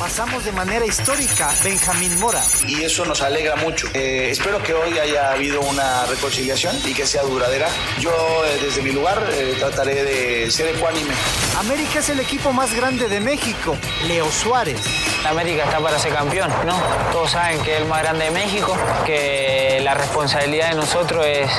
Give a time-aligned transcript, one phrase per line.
[0.00, 2.42] pasamos de manera histórica Benjamín Mora.
[2.66, 3.86] Y eso nos alegra mucho.
[3.92, 7.68] Eh, espero que hoy haya habido una reconciliación y que sea duradera.
[8.00, 8.10] Yo
[8.46, 11.12] eh, desde mi lugar eh, trataré de ser ecuánime.
[11.58, 13.76] América es el equipo más grande de México,
[14.08, 14.80] Leo Suárez.
[15.26, 16.80] América está para ser campeón, ¿no?
[17.12, 18.74] Todos saben que es el más grande de México,
[19.04, 21.50] que la responsabilidad de nosotros es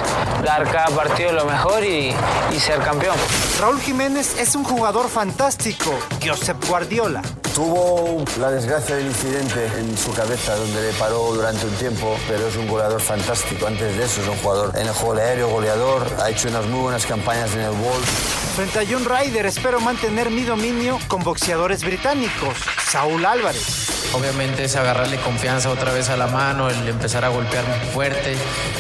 [0.42, 2.16] dar cada partido lo mejor y,
[2.56, 3.18] y ser campeón.
[3.60, 5.92] Raúl Jiménez es un jugador fantástico,
[6.26, 7.22] Josep Guardiola.
[7.54, 12.48] Tuvo la desgracia del incidente en su cabeza donde le paró durante un tiempo, pero
[12.48, 13.68] es un goleador fantástico.
[13.68, 16.84] Antes de eso es un jugador en el juego aéreo, goleador, ha hecho unas muy
[16.84, 18.56] buenas campañas en el Wolf.
[18.56, 22.56] Frente a John Ryder espero mantener mi dominio con boxeadores británicos,
[22.90, 23.91] Saúl Álvarez.
[24.14, 28.36] Obviamente es agarrarle confianza otra vez a la mano, el empezar a golpear fuerte.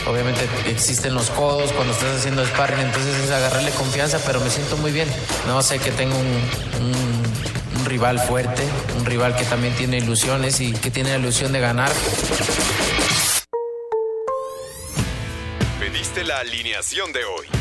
[0.07, 4.77] Obviamente existen los codos cuando estás haciendo sparring, entonces es agarrarle confianza, pero me siento
[4.77, 5.07] muy bien.
[5.48, 6.26] No sé que tengo un,
[6.85, 7.21] un
[7.81, 8.63] un rival fuerte,
[8.98, 11.91] un rival que también tiene ilusiones y que tiene la ilusión de ganar.
[15.79, 17.60] Pediste la alineación de hoy.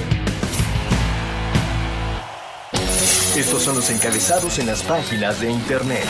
[3.35, 6.03] Estos son los encabezados en las páginas de internet.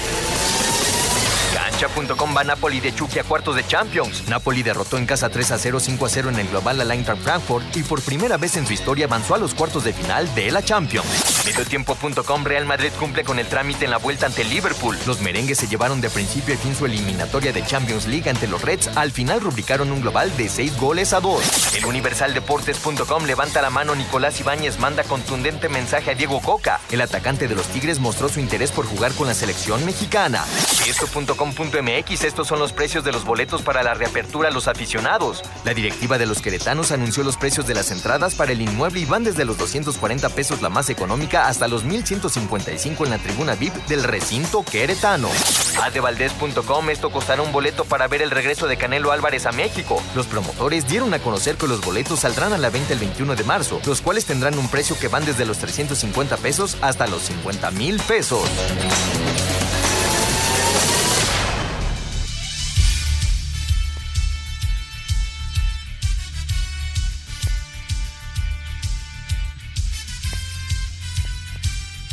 [1.53, 4.27] Cancha.com va Napoli de Chucky a cuartos de Champions.
[4.27, 7.21] Napoli derrotó en casa 3 a 0, 5 a 0 en el global al Eintracht
[7.21, 10.51] Frankfurt y por primera vez en su historia avanzó a los cuartos de final de
[10.51, 11.30] la Champions.
[11.45, 14.95] Mediotiempo.com Real Madrid cumple con el trámite en la vuelta ante Liverpool.
[15.07, 18.61] Los merengues se llevaron de principio a fin su eliminatoria de Champions League ante los
[18.61, 18.89] Reds.
[18.95, 21.75] Al final rubricaron un global de 6 goles a 2.
[21.77, 26.79] El Universaldeportes.com levanta la mano Nicolás Ibáñez manda contundente mensaje a Diego Coca.
[26.91, 30.45] El atacante de los Tigres mostró su interés por jugar con la selección mexicana.
[30.87, 35.41] Esto.com.mx estos son los precios de los boletos para la reapertura a los aficionados.
[35.63, 39.05] La directiva de los queretanos anunció los precios de las entradas para el inmueble y
[39.05, 43.73] van desde los 240 pesos la más económica hasta los 1155 en la tribuna VIP
[43.87, 45.29] del recinto queretano.
[45.81, 50.01] Adevaldez.com esto costará un boleto para ver el regreso de Canelo Álvarez a México.
[50.15, 53.43] Los promotores dieron a conocer que los boletos saldrán a la venta el 21 de
[53.43, 57.71] marzo, los cuales tendrán un precio que van desde los 350 pesos hasta los 50
[57.71, 58.47] mil pesos.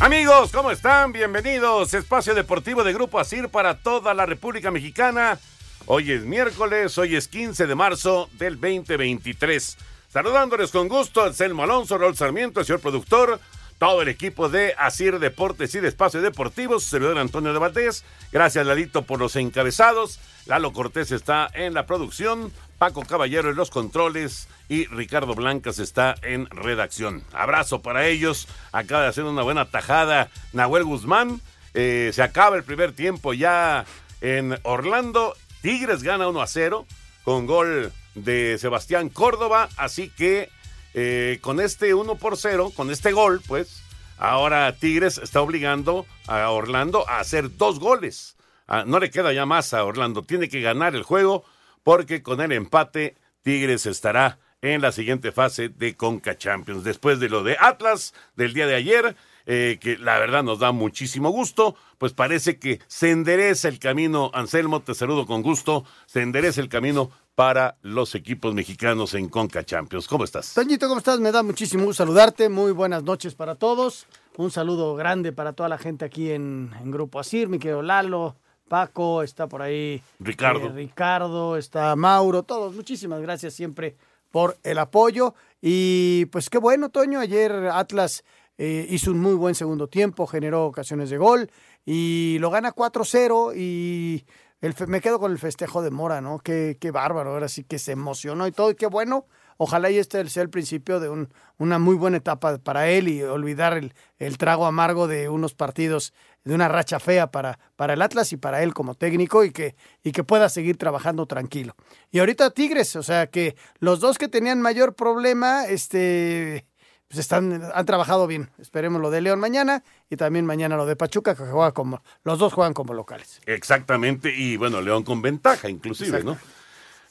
[0.00, 1.10] Amigos, ¿cómo están?
[1.10, 1.92] Bienvenidos.
[1.92, 5.40] Espacio Deportivo de Grupo Asir para toda la República Mexicana.
[5.86, 9.76] Hoy es miércoles, hoy es 15 de marzo del 2023.
[10.08, 13.40] Saludándoles con gusto a Selmo Alonso, Raúl Sarmiento, el señor productor,
[13.78, 18.04] todo el equipo de Asir Deportes y de Espacio Deportivo, su servidor Antonio de Valdés.
[18.30, 20.20] Gracias, Lalito, por los encabezados.
[20.46, 26.14] Lalo Cortés está en la producción, Paco Caballero en los controles y Ricardo Blancas está
[26.22, 27.24] en redacción.
[27.32, 28.46] Abrazo para ellos.
[28.70, 31.40] Acaba de hacer una buena tajada Nahuel Guzmán.
[31.74, 33.84] Eh, se acaba el primer tiempo ya
[34.20, 35.34] en Orlando.
[35.60, 36.86] Tigres gana 1 a 0
[37.24, 39.68] con gol de Sebastián Córdoba.
[39.76, 40.48] Así que
[40.94, 43.82] eh, con este 1 por 0, con este gol, pues,
[44.18, 48.36] ahora Tigres está obligando a Orlando a hacer dos goles.
[48.68, 50.22] Ah, no le queda ya más a Orlando.
[50.22, 51.44] Tiene que ganar el juego
[51.82, 56.84] porque con el empate Tigres estará en la siguiente fase de Conca Champions.
[56.84, 59.16] Después de lo de Atlas del día de ayer,
[59.46, 64.30] eh, que la verdad nos da muchísimo gusto, pues parece que se endereza el camino,
[64.34, 69.64] Anselmo, te saludo con gusto, se endereza el camino para los equipos mexicanos en Conca
[69.64, 70.08] Champions.
[70.08, 70.54] ¿Cómo estás?
[70.54, 71.20] Toñito, ¿cómo estás?
[71.20, 74.06] Me da muchísimo gusto saludarte, muy buenas noches para todos,
[74.36, 78.36] un saludo grande para toda la gente aquí en, en Grupo Asir, mi querido Lalo,
[78.68, 80.66] Paco, está por ahí Ricardo.
[80.66, 83.96] eh, Ricardo, está Mauro, todos, muchísimas gracias siempre
[84.30, 85.34] por el apoyo.
[85.60, 88.24] Y pues qué bueno, Toño, ayer Atlas
[88.58, 91.50] eh, hizo un muy buen segundo tiempo, generó ocasiones de gol
[91.86, 94.24] y lo gana 4-0 y
[94.60, 96.38] el fe- me quedo con el festejo de Mora, ¿no?
[96.40, 99.26] Qué, qué bárbaro, ahora sí que se emocionó y todo, y qué bueno.
[99.60, 101.28] Ojalá y este sea el principio de un-
[101.58, 106.14] una muy buena etapa para él y olvidar el, el trago amargo de unos partidos,
[106.44, 109.74] de una racha fea para, para el Atlas y para él como técnico y que,
[110.04, 111.74] y que pueda seguir trabajando tranquilo.
[112.12, 116.64] Y ahorita Tigres, o sea que los dos que tenían mayor problema, este,
[117.08, 118.50] pues están, han trabajado bien.
[118.58, 122.38] Esperemos lo de León mañana y también mañana lo de Pachuca, que juega como, los
[122.38, 123.40] dos juegan como locales.
[123.46, 126.38] Exactamente, y bueno, León con ventaja inclusive, ¿no?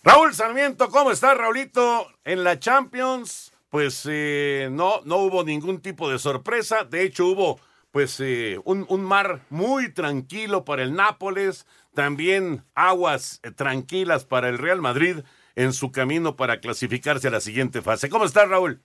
[0.08, 2.08] Raúl Sarmiento, ¿cómo está Raulito?
[2.24, 7.60] En la Champions, pues eh, no, no hubo ningún tipo de sorpresa, de hecho hubo
[7.92, 14.48] pues eh, un, un, mar muy tranquilo para el Nápoles, también aguas eh, tranquilas para
[14.48, 15.18] el Real Madrid
[15.58, 18.08] en su camino para clasificarse a la siguiente fase.
[18.08, 18.82] ¿Cómo está Raúl?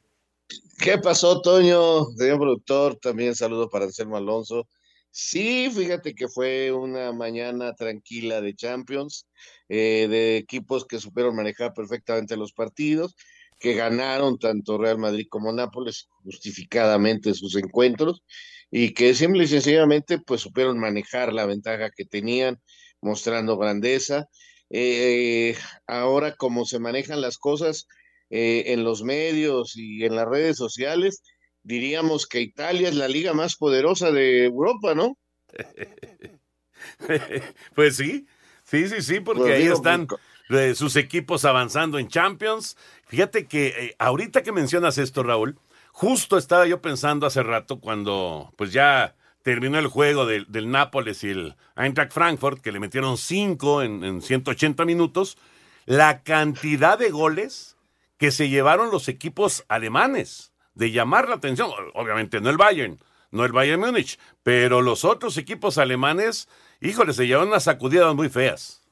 [0.81, 2.07] ¿Qué pasó, Toño?
[2.17, 4.67] Señor productor, también saludo para Anselmo Alonso.
[5.15, 9.29] Sí, fíjate que fue una mañana tranquila de Champions,
[9.69, 13.15] eh, de equipos que supieron manejar perfectamente los partidos,
[13.59, 18.23] que ganaron tanto Real Madrid como Nápoles justificadamente sus encuentros
[18.71, 22.59] y que simple y sencillamente pues supieron manejar la ventaja que tenían,
[23.03, 24.29] mostrando grandeza.
[24.71, 25.57] Eh,
[25.87, 27.87] ahora como se manejan las cosas,
[28.31, 31.23] eh, en los medios y en las redes sociales,
[31.63, 35.19] diríamos que Italia es la liga más poderosa de Europa, ¿no?
[37.75, 38.27] pues sí,
[38.65, 40.07] sí, sí, sí, porque pues ahí están
[40.51, 42.77] eh, sus equipos avanzando en Champions.
[43.07, 45.59] Fíjate que eh, ahorita que mencionas esto, Raúl,
[45.93, 51.23] justo estaba yo pensando hace rato cuando pues ya terminó el juego del, del Nápoles
[51.25, 55.37] y el Eintracht Frankfurt, que le metieron cinco en, en 180 minutos,
[55.85, 57.77] la cantidad de goles
[58.19, 62.99] que se llevaron los equipos alemanes, de llamar la atención, obviamente no el Bayern,
[63.31, 66.49] no el Bayern Múnich, pero los otros equipos alemanes,
[66.81, 68.83] híjole, se llevaron unas sacudidas muy feas.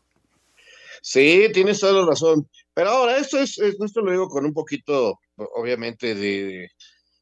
[1.03, 2.49] Sí, tienes toda la razón.
[2.75, 6.69] Pero ahora, esto es, esto lo digo con un poquito, obviamente, de,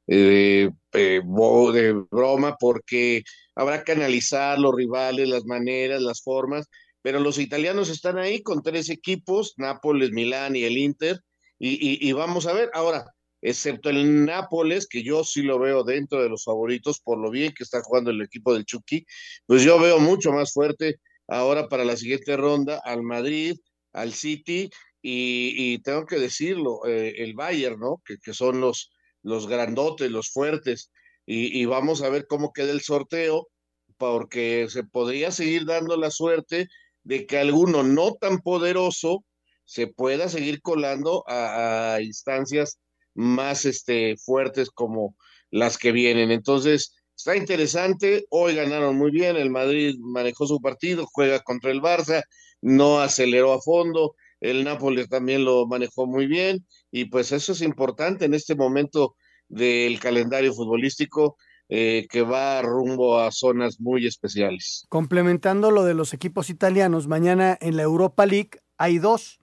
[0.07, 3.23] de, de, broma, porque
[3.55, 6.67] habrá que analizar los rivales, las maneras, las formas,
[7.03, 11.21] pero los italianos están ahí con tres equipos, Nápoles, Milán y el Inter,
[11.61, 13.05] y, vamos a ver, ahora,
[13.41, 17.53] excepto el Nápoles, que yo sí lo veo dentro de los favoritos por lo bien
[17.53, 19.07] que está jugando el equipo del Chucky,
[19.47, 23.57] pues yo veo mucho más fuerte ahora para la siguiente ronda al Madrid,
[23.93, 24.71] al City
[25.01, 28.03] y, tengo que decirlo, eh, el Bayern, ¿no?
[28.05, 28.91] Que, que, son los,
[29.23, 30.91] los grandotes, los fuertes,
[31.25, 33.49] y, y vamos a ver cómo queda el sorteo,
[33.97, 36.69] porque se podría seguir dando la suerte
[37.05, 39.25] de que alguno no tan poderoso
[39.65, 42.79] se pueda seguir colando a, instancias
[43.19, 45.17] más este, fuertes como
[45.51, 46.31] las que vienen.
[46.31, 48.27] Entonces, está interesante.
[48.31, 49.37] Hoy ganaron muy bien.
[49.37, 52.23] El Madrid manejó su partido, juega contra el Barça,
[52.63, 54.15] no aceleró a fondo.
[54.41, 56.65] El Nápoles también lo manejó muy bien.
[56.93, 59.17] Y pues eso es importante en este momento
[59.49, 61.37] del calendario futbolístico.
[61.71, 64.87] Eh, que va rumbo a zonas muy especiales.
[64.89, 69.39] Complementando lo de los equipos italianos, mañana en la Europa League hay dos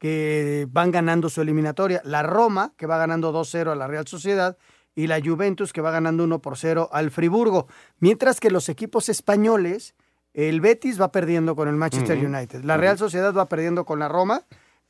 [0.00, 2.00] que van ganando su eliminatoria.
[2.04, 4.56] La Roma, que va ganando 2-0 a la Real Sociedad,
[4.96, 7.68] y la Juventus, que va ganando 1 por 0 al Friburgo.
[8.00, 9.94] Mientras que los equipos españoles,
[10.32, 14.08] el Betis va perdiendo con el Manchester United, la Real Sociedad va perdiendo con la
[14.08, 14.42] Roma.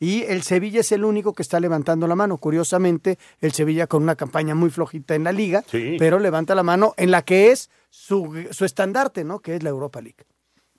[0.03, 2.39] Y el Sevilla es el único que está levantando la mano.
[2.39, 5.63] Curiosamente, el Sevilla con una campaña muy flojita en la liga,
[5.99, 9.41] pero levanta la mano en la que es su, su estandarte, ¿no?
[9.41, 10.25] Que es la Europa League.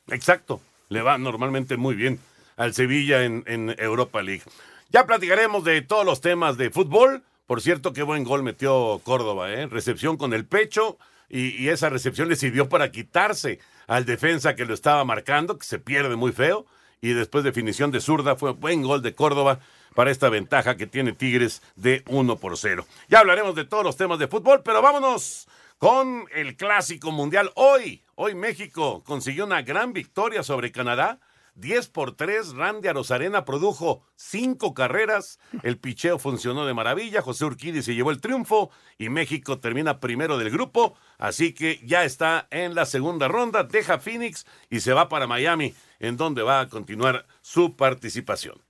[0.07, 2.17] Exacto, le va normalmente muy bien
[2.61, 4.43] al Sevilla en, Europa League.
[4.89, 7.23] Ya platicaremos de todos los temas de fútbol.
[7.47, 9.65] Por cierto, qué buen gol metió Córdoba, ¿eh?
[9.65, 14.75] Recepción con el pecho y, esa recepción le sirvió para quitarse al defensa que lo
[14.75, 16.67] estaba marcando, que se pierde muy feo.
[17.01, 19.59] Y después definición de zurda, fue buen gol de Córdoba
[19.95, 22.85] para esta ventaja que tiene Tigres de 1 por 0.
[23.09, 25.47] Ya hablaremos de todos los temas de fútbol, pero vámonos
[25.79, 27.51] con el clásico mundial.
[27.55, 31.17] Hoy, hoy México consiguió una gran victoria sobre Canadá
[31.55, 37.81] 10 por 3, Randy Arozarena produjo cinco carreras, el picheo funcionó de maravilla, José Urquidi
[37.81, 42.73] se llevó el triunfo y México termina primero del grupo, así que ya está en
[42.73, 47.25] la segunda ronda, deja Phoenix y se va para Miami, en donde va a continuar
[47.41, 48.61] su participación.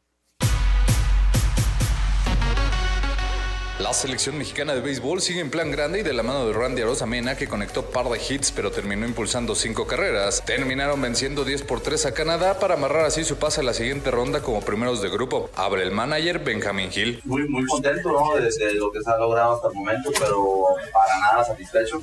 [3.81, 6.83] La selección mexicana de béisbol sigue en plan grande y de la mano de Randy
[7.07, 11.81] Mena, que conectó par de hits pero terminó impulsando cinco carreras, terminaron venciendo 10 por
[11.81, 15.09] 3 a Canadá para amarrar así su pase a la siguiente ronda como primeros de
[15.09, 15.50] grupo.
[15.55, 17.21] Abre el manager Benjamin Hill.
[17.25, 18.35] Muy, muy contento ¿no?
[18.35, 22.00] de, lo que se ha logrado hasta el momento, pero para nada satisfecho.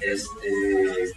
[0.00, 1.12] Este,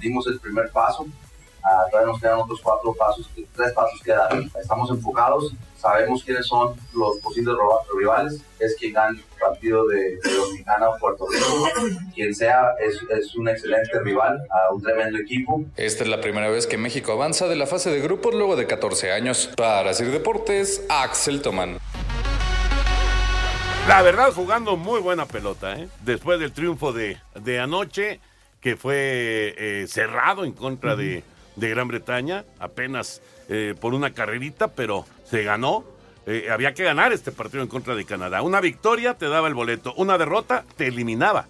[0.00, 4.42] dimos el primer paso, uh, todavía nos quedan otros cuatro pasos, tres pasos que dar.
[4.60, 5.54] Estamos enfocados
[5.84, 7.54] sabemos quiénes son los posibles
[7.94, 11.68] rivales, es quien gana el partido de, Dominicana o Puerto Rico,
[12.14, 15.62] quien sea es, es, un excelente rival, a un tremendo equipo.
[15.76, 18.66] Esta es la primera vez que México avanza de la fase de grupos luego de
[18.66, 19.50] 14 años.
[19.56, 21.76] Para Sir Deportes, Axel Tomán.
[23.86, 25.88] La verdad, jugando muy buena pelota, ¿eh?
[26.02, 28.20] Después del triunfo de, de anoche,
[28.62, 31.22] que fue eh, cerrado en contra de,
[31.56, 35.84] de Gran Bretaña, apenas eh, por una carrerita, pero se ganó.
[36.26, 38.42] Eh, había que ganar este partido en contra de Canadá.
[38.42, 41.46] Una victoria te daba el boleto, una derrota te eliminaba.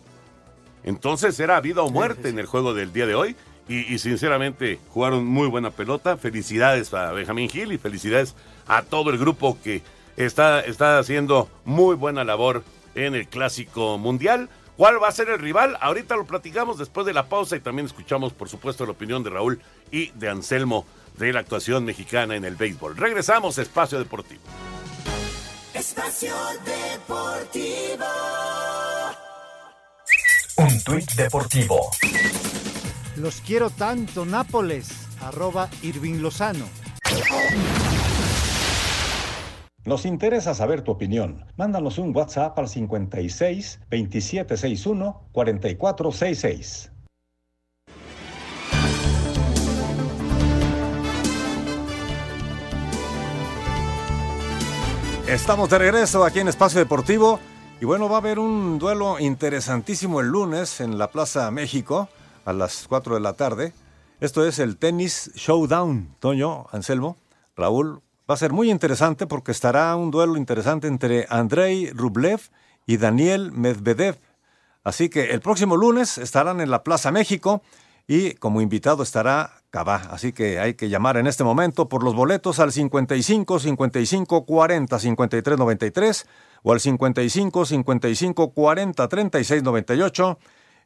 [0.83, 3.37] Entonces era vida o muerte en el juego del día de hoy.
[3.69, 6.17] Y, y sinceramente jugaron muy buena pelota.
[6.17, 8.35] Felicidades a Benjamín Gil y felicidades
[8.67, 9.83] a todo el grupo que
[10.17, 12.63] está, está haciendo muy buena labor
[12.95, 14.49] en el Clásico Mundial.
[14.77, 15.77] ¿Cuál va a ser el rival?
[15.81, 19.31] Ahorita lo platicamos después de la pausa y también escuchamos, por supuesto, la opinión de
[19.31, 19.61] Raúl
[19.93, 20.85] y de Anselmo
[21.19, 22.97] de la actuación mexicana en el béisbol.
[22.97, 24.43] Regresamos a Espacio Deportivo.
[25.75, 28.05] Espacio Deportivo.
[30.57, 31.91] Un tuit deportivo.
[33.17, 34.89] Los quiero tanto, Nápoles.
[35.21, 36.67] Arroba Irving Lozano.
[39.85, 41.45] Nos interesa saber tu opinión.
[41.57, 46.94] Mándanos un WhatsApp al 56 2761 4466.
[55.27, 57.41] Estamos de regreso aquí en Espacio Deportivo
[57.81, 62.11] y bueno, va a haber un duelo interesantísimo el lunes en la Plaza México
[62.45, 63.73] a las 4 de la tarde.
[64.21, 66.17] Esto es el Tenis Showdown.
[66.21, 67.17] Toño, Anselmo,
[67.57, 72.41] Raúl, va a ser muy interesante porque estará un duelo interesante entre Andrei Rublev
[72.85, 74.19] y Daniel Medvedev.
[74.85, 77.63] Así que el próximo lunes estarán en la Plaza México
[78.07, 80.03] y como invitado estará Cabá.
[80.13, 84.99] Así que hay que llamar en este momento por los boletos al 55 55 40
[85.01, 86.27] 53 93
[86.63, 90.39] o al 55 55 40 36 98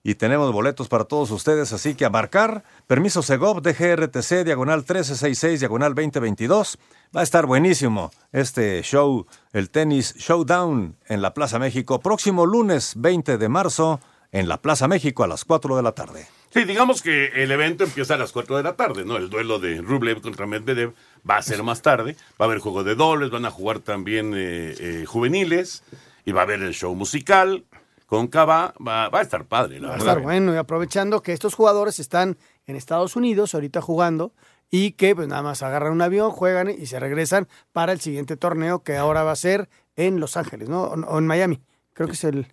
[0.02, 5.61] y tenemos boletos para todos ustedes, así que a marcar, permiso Segov, DGRTC, diagonal 1366,
[5.61, 6.78] diagonal 2022.
[7.14, 12.95] Va a estar buenísimo este show, el tenis Showdown en la Plaza México, próximo lunes
[12.97, 14.00] 20 de marzo
[14.33, 16.38] en la Plaza México a las 4 de la tarde.
[16.50, 19.17] Sí, digamos que el evento empieza a las 4 de la tarde, ¿no?
[19.17, 20.95] El duelo de Rublev contra Medvedev
[21.28, 22.17] va a ser más tarde.
[22.40, 25.85] Va a haber juego de dobles, van a jugar también eh, eh, juveniles
[26.25, 27.64] y va a haber el show musical
[28.07, 28.75] con Cava.
[28.85, 31.99] Va, va a estar padre, la Va a estar bueno y aprovechando que estos jugadores
[31.99, 34.33] están en Estados Unidos ahorita jugando
[34.71, 38.37] y que pues nada más agarran un avión, juegan y se regresan para el siguiente
[38.37, 40.85] torneo que ahora va a ser en Los Ángeles, ¿no?
[40.85, 41.61] O, o en Miami.
[41.93, 42.47] Creo que es el...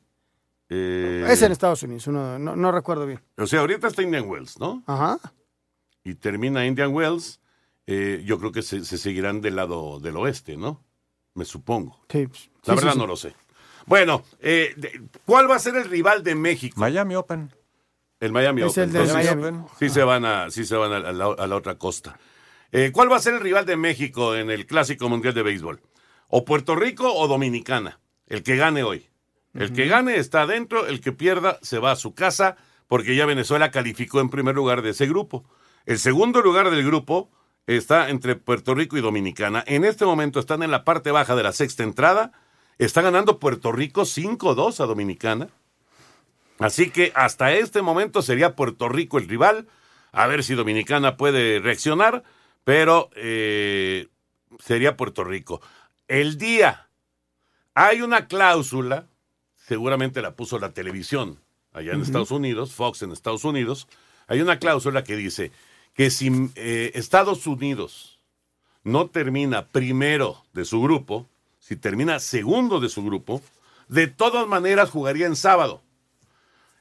[0.70, 3.22] Eh, Es en Estados Unidos, uno- no, no recuerdo bien.
[3.38, 4.84] O sea, ahorita está Indian Wells, ¿no?
[4.88, 5.20] Ajá.
[6.04, 7.40] Y termina Indian Wells.
[7.88, 10.84] eh, yo creo que se, se seguirán del lado del oeste, ¿no?
[11.36, 12.04] Me supongo.
[12.10, 13.36] Sí, La sí, verdad sí, no lo sé.
[13.86, 16.80] Bueno, eh, de- ¿cuál va a ser el rival de México?
[16.80, 17.52] Miami Open.
[18.20, 18.84] El Miami Es Open.
[18.90, 19.66] el Entonces, Miami.
[19.78, 22.18] Sí se van a, sí se van a, la, a la otra costa.
[22.72, 25.80] Eh, ¿Cuál va a ser el rival de México en el Clásico Mundial de Béisbol?
[26.30, 28.00] ¿O Puerto Rico o Dominicana?
[28.26, 29.08] El que gane hoy.
[29.56, 32.58] El que gane está adentro, el que pierda se va a su casa,
[32.88, 35.46] porque ya Venezuela calificó en primer lugar de ese grupo.
[35.86, 37.32] El segundo lugar del grupo
[37.66, 39.64] está entre Puerto Rico y Dominicana.
[39.66, 42.34] En este momento están en la parte baja de la sexta entrada.
[42.78, 45.48] Está ganando Puerto Rico 5-2 a Dominicana.
[46.60, 49.68] Así que hasta este momento sería Puerto Rico el rival.
[50.12, 52.24] A ver si Dominicana puede reaccionar,
[52.64, 54.08] pero eh,
[54.60, 55.62] sería Puerto Rico.
[56.08, 56.90] El día,
[57.74, 59.08] hay una cláusula,
[59.68, 61.40] seguramente la puso la televisión
[61.74, 62.02] allá en.
[62.02, 63.88] Estados Unidos, Fox en Estados Unidos,
[64.28, 65.52] hay una cláusula que dice
[65.94, 68.20] que si eh, Estados Unidos
[68.84, 71.28] no termina primero de su grupo,
[71.60, 73.42] si termina segundo de su grupo,
[73.88, 75.82] de todas maneras jugaría en sábado.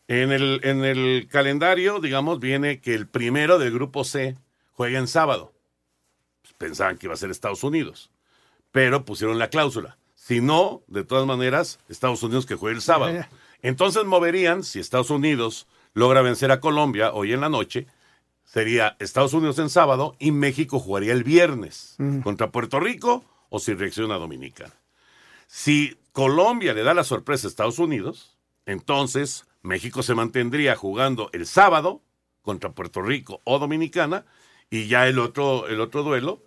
[0.07, 4.37] En el, en el calendario, digamos, viene que el primero del grupo C
[4.73, 5.55] juega en sábado.
[6.43, 8.11] Pues pensaban que iba a ser Estados Unidos,
[8.71, 9.97] pero pusieron la cláusula.
[10.27, 13.27] Si no, de todas maneras, Estados Unidos que juegue el sábado.
[13.61, 17.87] Entonces moverían, si Estados Unidos logra vencer a Colombia hoy en la noche,
[18.43, 22.21] sería Estados Unidos en sábado y México jugaría el viernes Mm.
[22.21, 24.73] contra Puerto Rico o si reacciona Dominicana.
[25.47, 31.45] Si Colombia le da la sorpresa a Estados Unidos, entonces México se mantendría jugando el
[31.47, 32.01] sábado
[32.41, 34.25] contra Puerto Rico o Dominicana
[34.71, 36.41] y ya el otro, el otro duelo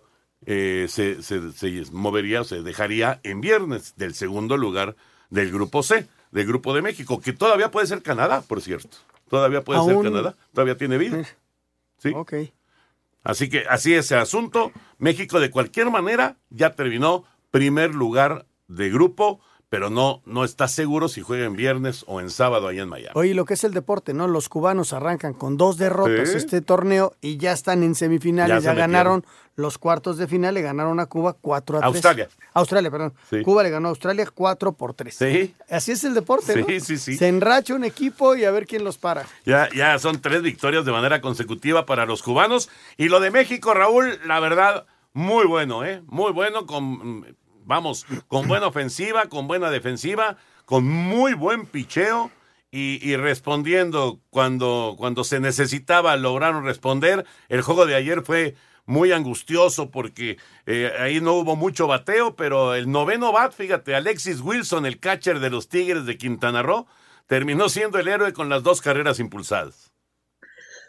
[0.46, 4.96] eh, se, se- se movería o se dejaría en viernes del segundo lugar
[5.30, 8.96] del grupo C, del grupo de México, que todavía puede ser Canadá, por cierto.
[9.28, 11.22] Todavía puede Aún- ser Canadá, todavía tiene vida.
[11.98, 12.12] Sí.
[12.14, 12.34] Ok.
[13.24, 14.72] Así que así es el asunto.
[14.98, 19.40] México de cualquier manera ya terminó primer lugar de grupo,
[19.70, 23.12] pero no, no está seguro si juega en viernes o en sábado allá en Miami.
[23.14, 24.26] Oye, lo que es el deporte, ¿no?
[24.26, 26.36] Los cubanos arrancan con dos derrotas Sí.
[26.38, 29.24] este torneo y ya están en semifinales, Ya ganaron
[29.56, 31.86] los cuartos de final, le ganaron a Cuba 4 a 3.
[31.92, 32.28] Australia.
[32.54, 33.12] Australia, perdón.
[33.28, 33.42] Sí.
[33.42, 35.14] Cuba le ganó a Australia 4 por 3.
[35.14, 35.54] Sí.
[35.68, 36.66] Así es el deporte, ¿no?
[36.66, 37.16] Sí, sí, sí.
[37.16, 39.26] Se enracha un equipo y a ver quién los para.
[39.44, 42.70] Ya, ya son tres victorias de manera consecutiva para los cubanos.
[42.96, 46.02] Y lo de México, Raúl, la verdad, muy bueno, ¿eh?
[46.06, 47.26] Muy bueno, con,
[47.68, 52.32] vamos, con buena ofensiva, con buena defensiva, con muy buen picheo.
[52.70, 57.24] Y, respondiendo cuando, cuando se necesitaba, lograron responder.
[57.48, 62.74] El juego de ayer fue muy angustioso porque eh, ahí no hubo mucho bateo, pero
[62.74, 66.86] el noveno bat, fíjate, Alexis Wilson, el catcher de los Tigres de Quintana Roo,
[67.26, 69.94] terminó siendo el héroe con las dos carreras impulsadas.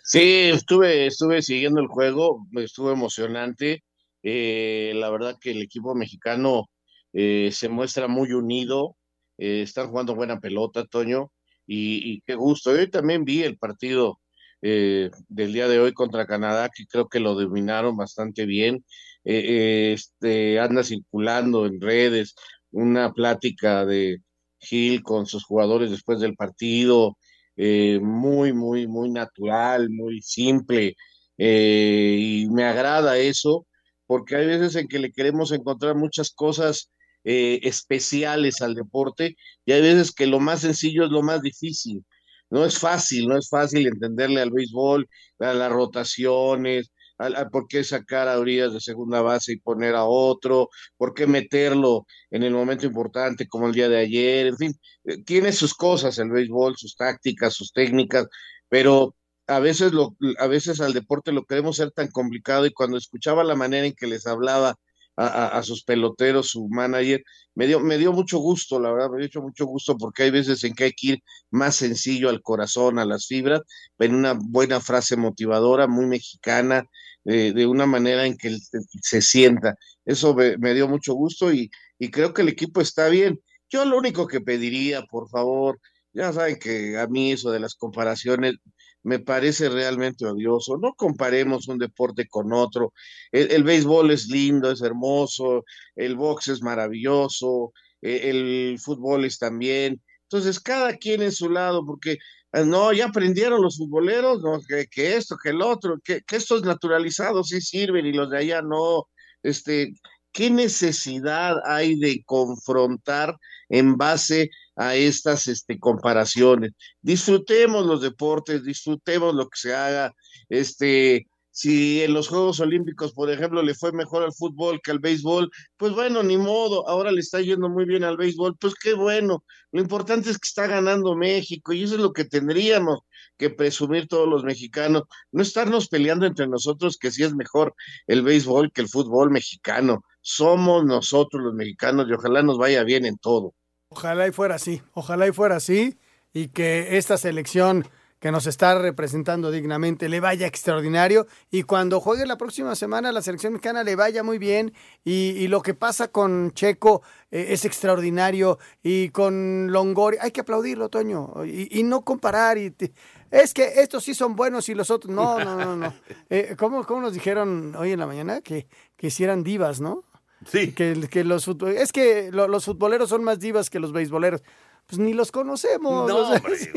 [0.04, 3.84] Sí, estuve, estuve siguiendo el juego, estuvo emocionante.
[4.24, 6.68] Eh, la verdad que el equipo mexicano
[7.14, 8.96] eh, se muestra muy unido,
[9.38, 11.32] eh, están jugando buena pelota, Toño,
[11.68, 12.76] y, qué gusto.
[12.76, 14.20] Yo también vi el partido
[14.62, 18.84] eh, del día de hoy contra Canadá, que creo que lo dominaron bastante bien.
[19.24, 22.36] Este, anda circulando en redes
[22.72, 24.20] una plática de
[24.60, 27.18] Gil con sus jugadores después del partido
[27.56, 30.96] muy, muy, muy natural, muy simple,
[31.38, 33.68] y me agrada eso,
[34.10, 36.90] porque hay veces en que le queremos encontrar muchas cosas
[37.26, 39.36] eh, especiales al deporte,
[39.66, 42.04] y hay veces que lo más sencillo es lo más difícil.
[42.50, 47.84] No es fácil, no es fácil entenderle al béisbol, a las rotaciones, a, por qué
[47.84, 52.52] sacar a Urias de segunda base y poner a otro, por qué meterlo en el
[52.54, 54.74] momento importante como el día de ayer, en fin,
[55.06, 58.26] eh, tiene sus cosas el béisbol, sus tácticas, sus técnicas,
[58.70, 59.14] pero
[59.50, 63.44] a veces lo, a veces al deporte lo queremos ser tan complicado y cuando escuchaba
[63.44, 64.76] la manera en que les hablaba
[65.18, 67.22] a, a, sus peloteros, su manager,
[67.54, 70.64] me dio, me dio mucho gusto, la verdad, me dio mucho, gusto porque hay veces
[70.64, 73.62] en que hay que ir más sencillo al corazón, a las fibras,
[73.98, 76.86] en una buena frase motivadora, muy mexicana,
[77.26, 78.58] de, de una manera en que
[79.02, 79.76] se sienta.
[80.06, 83.42] Eso me, me dio mucho gusto y, y creo que el equipo está bien.
[83.70, 85.80] Yo lo único que pediría, por favor,
[86.14, 88.56] ya saben que a mí eso de las comparaciones
[89.04, 90.78] me parece realmente odioso.
[90.78, 92.94] No comparemos un deporte con otro.
[93.32, 95.66] El, béisbol es lindo, es hermoso,
[95.96, 100.02] el box es maravilloso, eh, el fútbol es también.
[100.24, 102.18] Entonces, cada quien en su lado, porque
[102.54, 106.36] eh, no, ya aprendieron los futboleros, no, que, que esto, que el otro, que, que
[106.36, 109.08] estos naturalizados sí sirven y los de allá no.
[109.42, 109.94] Este,
[110.32, 113.38] ¿qué necesidad hay de confrontar
[113.70, 116.74] en base a estas este, comparaciones?
[117.02, 120.14] Disfrutemos los deportes, disfrutemos lo que se haga.
[120.50, 125.00] Este, si en los Juegos Olímpicos, por ejemplo, le fue mejor al fútbol que al
[125.00, 128.94] béisbol, pues bueno, ni modo, ahora le está yendo muy bien al béisbol, pues qué
[128.94, 129.44] bueno.
[129.72, 133.00] Lo importante es que está ganando México y eso es lo que tendríamos
[133.38, 137.74] que presumir todos los mexicanos, no estarnos peleando entre nosotros que sí es mejor
[138.08, 140.04] el béisbol que el fútbol mexicano.
[140.22, 143.54] Somos nosotros los mexicanos y ojalá nos vaya bien en todo.
[143.90, 145.98] Ojalá y fuera así, ojalá y fuera así
[146.34, 147.88] y que esta selección
[148.20, 153.22] que nos está representando dignamente le vaya extraordinario y cuando juegue la próxima semana la
[153.22, 154.74] selección mexicana le vaya muy bien
[155.06, 157.02] y, y lo que pasa con Checo
[157.32, 162.72] eh, es extraordinario y con Longoria hay que aplaudirlo Toño y, y no comparar y
[162.72, 162.92] te-
[163.32, 165.94] es que estos sí son buenos y los otros no no no no
[166.30, 170.04] Eh, ¿cómo, cómo nos dijeron hoy en la mañana que que hicieran divas no
[170.46, 170.72] Sí.
[170.72, 174.42] que, que los es que lo- los futboleros son más divas que los beisboleros.
[174.86, 176.08] Pues ni los conocemos.
[176.10, 176.70] No, o sea, hombre, sí.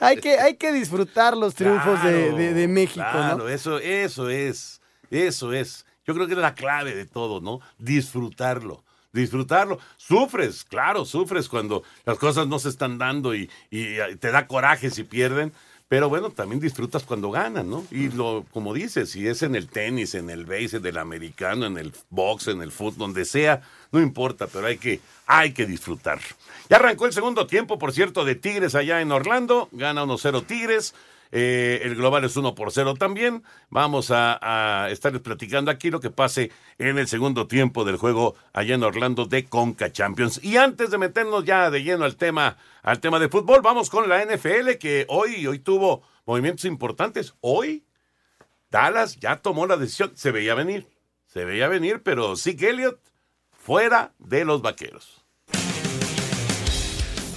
[0.00, 3.48] Hay, que, hay que disfrutar los triunfos de, de- de México, Claro, ¿no?
[3.48, 5.84] eso, eso es, eso es.
[6.06, 7.58] Yo creo que es la clave de todo, ¿no?
[7.78, 9.78] Disfrutarlo, disfrutarlo.
[9.96, 14.90] Sufres, claro, sufres cuando las cosas no se están dando y, y te da coraje
[14.90, 15.52] si pierden.
[15.88, 17.84] Pero bueno, también disfrutas cuando ganan, ¿no?
[17.92, 21.66] Y lo, como dices, si es en el tenis, en el base, en el americano,
[21.66, 25.64] en el box, en el fútbol, donde sea, no importa, pero hay que, hay que
[25.64, 26.18] disfrutar.
[26.68, 29.68] Ya arrancó el segundo tiempo, por cierto, de Tigres allá en Orlando.
[29.70, 30.92] Gana 1-0 Tigres.
[31.32, 33.42] Eh, el global es 1 por 0 también.
[33.68, 38.36] Vamos a, a estarles platicando aquí lo que pase en el segundo tiempo del juego
[38.52, 40.42] allá en Orlando de Conca Champions.
[40.42, 44.08] Y antes de meternos ya de lleno al tema, al tema de fútbol, vamos con
[44.08, 47.34] la NFL que hoy, hoy tuvo movimientos importantes.
[47.40, 47.84] Hoy
[48.70, 50.12] Dallas ya tomó la decisión.
[50.16, 50.86] Se veía venir,
[51.26, 53.00] se veía venir, pero Zeke Elliott
[53.50, 55.25] fuera de los vaqueros.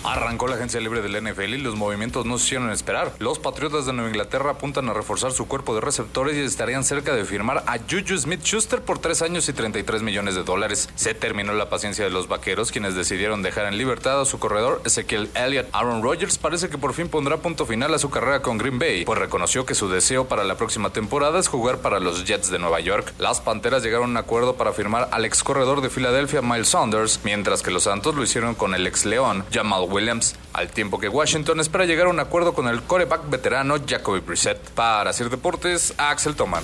[0.04, 3.14] Arrancó la agencia libre del NFL y los movimientos no se hicieron esperar.
[3.20, 7.14] Los Patriotas de Nueva Inglaterra apuntan a reforzar su cuerpo de receptores y estarían cerca
[7.14, 10.90] de firmar a Juju Smith-Schuster por 3 años y 33 millones de dólares.
[10.96, 14.82] Se terminó la paciencia de los vaqueros, quienes decidieron dejar en libertad a su corredor
[14.86, 15.68] Ezequiel Elliott.
[15.74, 19.04] Aaron Rodgers parece que por fin pondrá punto final a su carrera con Green Bay,
[19.06, 22.60] pues reconoció que su deseo para la próxima temporada es jugar para los Jets de
[22.60, 23.14] Nueva York.
[23.20, 27.20] Las Panteras llegaron a un acuerdo para firmar al ex corredor de Filadelfia, Miles Saunders,
[27.24, 31.10] mientras que los Santos lo hicieron con el ex León, Jamal Williams, al tiempo que
[31.10, 34.60] Washington espera llegar a un acuerdo con el coreback veterano Jacoby Brissett.
[34.72, 36.64] Para hacer deportes, Axel Toman.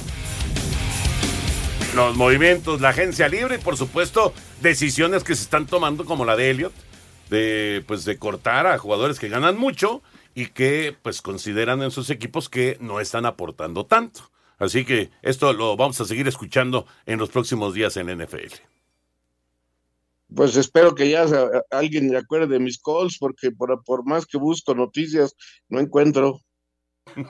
[1.95, 6.35] Los movimientos, la agencia libre y por supuesto decisiones que se están tomando como la
[6.35, 6.73] de Elliot,
[7.29, 10.01] de pues de cortar a jugadores que ganan mucho
[10.33, 14.29] y que pues consideran en sus equipos que no están aportando tanto.
[14.59, 18.74] Así que esto lo vamos a seguir escuchando en los próximos días en NFL.
[20.35, 21.25] Pues espero que ya
[21.71, 25.35] alguien me acuerde de mis calls, porque por, por más que busco noticias,
[25.69, 26.41] no encuentro.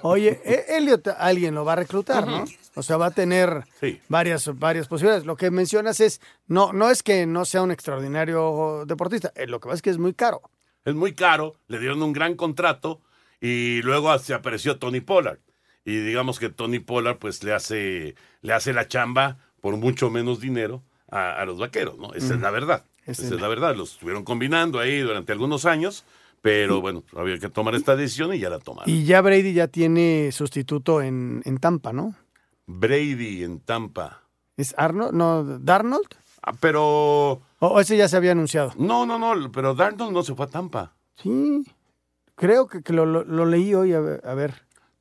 [0.01, 2.45] Oye, E- Elliot, alguien lo va a reclutar, ¿no?
[2.75, 3.63] O sea, va a tener
[4.09, 5.25] varias, varias posibilidades.
[5.25, 9.59] Lo que mencionas es, no, no es que no sea un extraordinario deportista, eh, lo
[9.59, 10.41] que pasa es que es muy caro.
[10.83, 13.01] Es muy caro, le dieron un gran contrato
[13.41, 15.39] y luego se apareció Tony Pollard.
[15.83, 20.39] Y digamos que Tony Pollard pues le hace, le hace la chamba por mucho menos
[20.39, 22.13] dinero a, a los vaqueros, ¿no?
[22.13, 22.83] Esa es la verdad.
[23.05, 23.75] Esa es la verdad.
[23.75, 26.03] Los estuvieron combinando ahí durante algunos años,
[26.41, 28.89] pero bueno, había que tomar esta decisión y ya la tomaron.
[28.89, 32.15] Y ya Brady ya tiene sustituto en, en Tampa, ¿no?
[32.67, 34.21] Brady en Tampa.
[34.57, 35.13] ¿Es Arnold?
[35.13, 36.07] No, ¿Darnold?
[36.41, 36.81] Ah, pero...
[36.83, 38.73] O, o ese ya se había anunciado.
[38.77, 40.93] No, no, no, pero Darnold no se fue a Tampa.
[41.21, 41.63] Sí,
[42.35, 44.53] creo que, que lo, lo- lo leí hoy, a ver, a ver.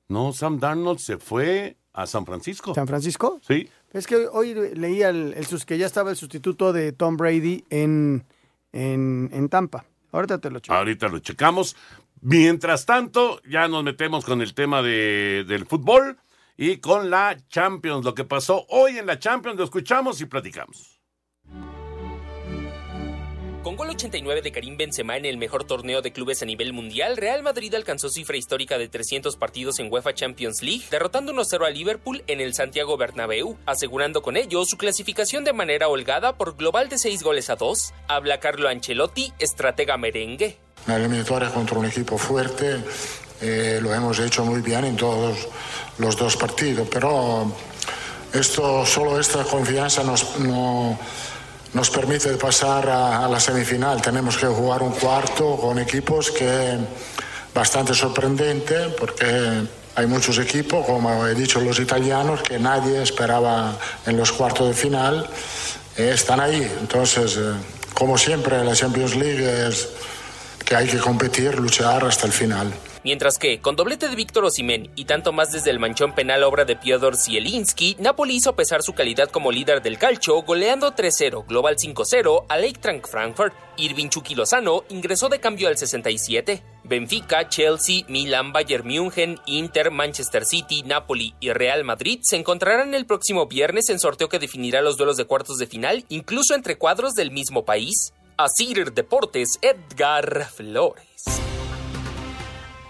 [0.08, 2.74] No, Sam Darnold se fue a San Francisco.
[2.74, 3.40] ¿San Francisco?
[3.46, 3.68] Sí.
[3.94, 8.24] Es que hoy leía el, sus- que ya estaba el sustituto de Tom Brady en,
[8.72, 9.86] en, en Tampa.
[10.12, 10.74] Ahorita te lo checo.
[10.76, 11.76] Ahorita lo checamos.
[12.20, 16.18] Mientras tanto, ya nos metemos con el tema de- del fútbol
[16.56, 18.04] y con la Champions.
[18.04, 20.93] Lo que pasó hoy en la Champions, lo escuchamos y platicamos.
[23.64, 27.16] Con gol 89 de Karim Benzema en el mejor torneo de clubes a nivel mundial,
[27.16, 31.70] Real Madrid alcanzó cifra histórica de 300 partidos en UEFA Champions League, derrotando 1-0 a
[31.70, 36.90] Liverpool en el Santiago Bernabéu, asegurando con ello su clasificación de manera holgada por global
[36.90, 37.94] de 6 goles a 2.
[38.06, 40.58] Habla Carlo Ancelotti, estratega merengue.
[40.86, 42.76] Una eliminatoria contra un equipo fuerte,
[43.40, 45.48] eh, lo hemos hecho muy bien en todos
[45.96, 47.50] los dos partidos, pero
[48.34, 50.98] esto, solo esta confianza nos, no-
[51.74, 54.00] nos permite pasar a, la semifinal.
[54.00, 56.78] Tenemos que jugar un cuarto con equipos que
[57.52, 64.16] bastante sorprendente porque hay muchos equipos, como he dicho los italianos, que nadie esperaba en
[64.16, 65.28] los cuartos de final.
[65.96, 66.62] eh, están ahí.
[66.80, 67.52] Entonces, eh,
[67.92, 69.88] como siempre, la Champions League es
[70.64, 72.72] que hay que competir, luchar hasta el final.
[73.04, 76.64] Mientras que, con doblete de Víctor Osimhen y tanto más desde el manchón penal obra
[76.64, 81.76] de Piotr Zielinski, Napoli hizo pesar su calidad como líder del calcio, goleando 3-0, global
[81.76, 83.52] 5-0 a Eintracht Frankfurt.
[83.76, 86.62] Irving Chucky Lozano ingresó de cambio al 67.
[86.84, 93.04] Benfica, Chelsea, Milan, Bayern München, Inter, Manchester City, Napoli y Real Madrid se encontrarán el
[93.04, 97.12] próximo viernes en sorteo que definirá los duelos de cuartos de final, incluso entre cuadros
[97.12, 98.14] del mismo país.
[98.38, 101.24] Asir Deportes, Edgar Flores.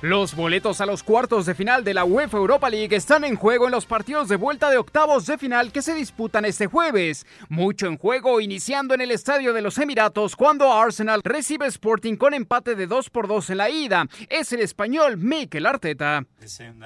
[0.05, 3.65] Los boletos a los cuartos de final de la UEFA Europa League están en juego
[3.65, 7.25] en los partidos de vuelta de octavos de final que se disputan este jueves.
[7.49, 12.35] Mucho en juego iniciando en el Estadio de los Emiratos cuando Arsenal recibe Sporting con
[12.35, 14.05] empate de 2 por 2 en la ida.
[14.29, 16.27] Es el español Mikel Arteta.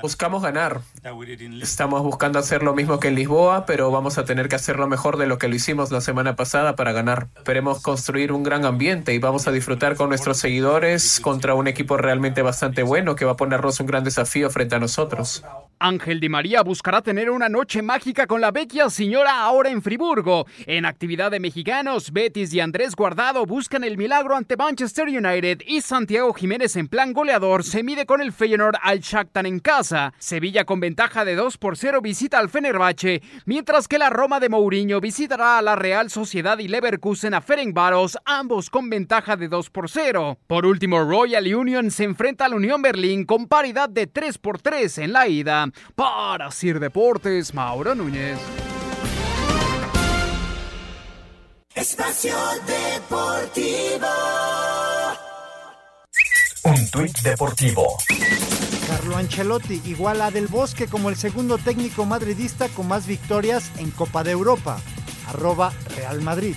[0.01, 0.81] Buscamos ganar.
[1.61, 5.17] Estamos buscando hacer lo mismo que en Lisboa, pero vamos a tener que hacerlo mejor
[5.17, 7.27] de lo que lo hicimos la semana pasada para ganar.
[7.35, 11.97] Esperemos construir un gran ambiente y vamos a disfrutar con nuestros seguidores contra un equipo
[11.97, 15.45] realmente bastante bueno que va a ponernos un gran desafío frente a nosotros.
[15.81, 20.47] Ángel Di María buscará tener una noche mágica con la vecchia señora ahora en Friburgo.
[20.67, 25.81] En actividad de mexicanos, Betis y Andrés Guardado buscan el milagro ante Manchester United y
[25.81, 30.13] Santiago Jiménez en plan goleador se mide con el Feyenoord al Shakhtar en casa.
[30.19, 34.49] Sevilla con ventaja de 2 por 0 visita al Fenerbahce, mientras que la Roma de
[34.49, 39.71] Mourinho visitará a la Real Sociedad y Leverkusen a Ferencváros, ambos con ventaja de 2
[39.71, 40.39] por 0.
[40.47, 44.61] Por último, Royal Union se enfrenta a la Unión Berlín con paridad de 3 por
[44.61, 45.67] 3 en la ida.
[45.95, 48.39] Para Sir Deportes, Mauro Núñez.
[51.75, 52.35] Espacio
[52.67, 54.09] Deportivo.
[56.65, 57.97] Un tuit deportivo.
[58.89, 63.93] Carlo Ancelotti iguala a Del Bosque como el segundo técnico madridista con más victorias en
[63.93, 64.81] Copa de Europa.
[65.29, 66.57] Arroba Real Madrid.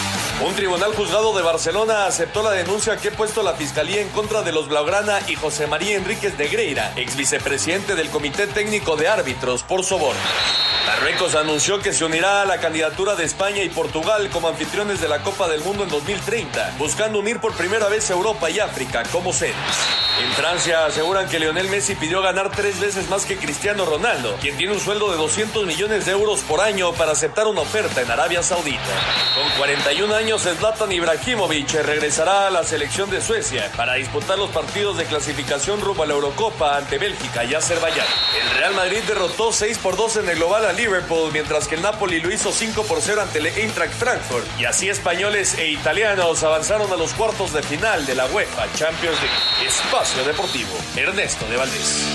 [0.45, 4.41] Un tribunal juzgado de Barcelona aceptó la denuncia que ha puesto la fiscalía en contra
[4.41, 9.61] de los Blaugrana y José María Enríquez Negreira, ex vicepresidente del Comité Técnico de Árbitros,
[9.61, 10.19] por soborno.
[10.87, 15.07] Marruecos anunció que se unirá a la candidatura de España y Portugal como anfitriones de
[15.07, 19.31] la Copa del Mundo en 2030, buscando unir por primera vez Europa y África como
[19.31, 19.55] sedes.
[20.19, 24.57] En Francia aseguran que Lionel Messi pidió ganar tres veces más que Cristiano Ronaldo, quien
[24.57, 28.11] tiene un sueldo de 200 millones de euros por año para aceptar una oferta en
[28.11, 28.81] Arabia Saudita.
[29.35, 34.97] Con 41 años, Zlatan Ibrahimovic regresará a la selección de Suecia para disputar los partidos
[34.97, 38.05] de clasificación rumbo a la Eurocopa ante Bélgica y Azerbaiyán.
[38.41, 41.81] El Real Madrid derrotó 6 por 2 en el global a Liverpool, mientras que el
[41.81, 44.45] Napoli lo hizo 5 por 0 ante el Eintracht Frankfurt.
[44.57, 49.17] Y así españoles e italianos avanzaron a los cuartos de final de la UEFA Champions
[49.21, 49.67] League.
[49.67, 52.05] Espacio Deportivo, Ernesto de Valdés.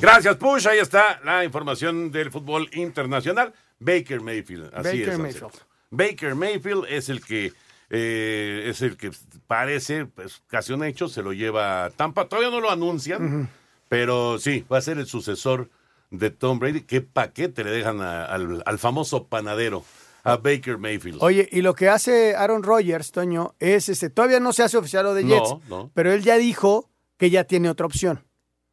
[0.00, 0.68] Gracias, Push.
[0.68, 3.52] Ahí está la información del fútbol internacional.
[3.80, 4.72] Baker Mayfield.
[4.72, 5.18] Así Baker es.
[5.18, 5.69] Mayfield.
[5.90, 7.52] Baker Mayfield es el que
[7.90, 9.10] eh, es el que
[9.48, 12.28] parece pues, casi un hecho, se lo lleva a Tampa.
[12.28, 13.50] Todavía no lo anuncian,
[13.88, 15.68] pero sí, va a ser el sucesor
[16.10, 16.82] de Tom Brady.
[16.82, 19.84] ¿Qué paquete le dejan a- al, al famoso panadero,
[20.22, 21.18] a Baker Mayfield?
[21.20, 25.04] Oye, y lo que hace Aaron Rodgers, Toño, es este, todavía no se hace oficial
[25.04, 25.90] lo de Jets, no.
[25.92, 28.24] pero él ya dijo que ya tiene otra opción.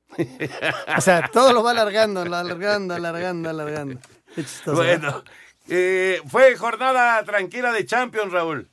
[0.97, 3.99] O sea, todo lo va alargando, alargando, alargando, alargando.
[4.35, 4.97] Chistoso, ¿eh?
[4.97, 5.23] Bueno,
[5.69, 8.69] eh, fue jornada tranquila de Champions, Raúl.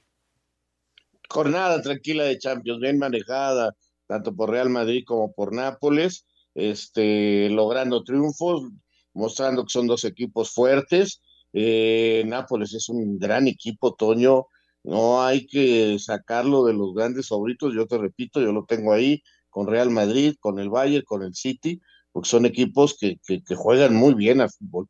[1.29, 3.75] jornada tranquila de Champions, bien manejada,
[4.07, 8.71] tanto por Real Madrid como por Nápoles, este, logrando triunfos,
[9.15, 11.21] mostrando que son dos equipos fuertes.
[11.53, 14.47] Eh, Nápoles es un gran equipo, Toño,
[14.85, 19.23] no hay que sacarlo de los grandes favoritos, yo te repito, yo lo tengo ahí
[19.51, 21.81] con Real Madrid, con el Bayern, con el City,
[22.13, 24.89] porque son equipos que, que, que juegan muy bien al fútbol.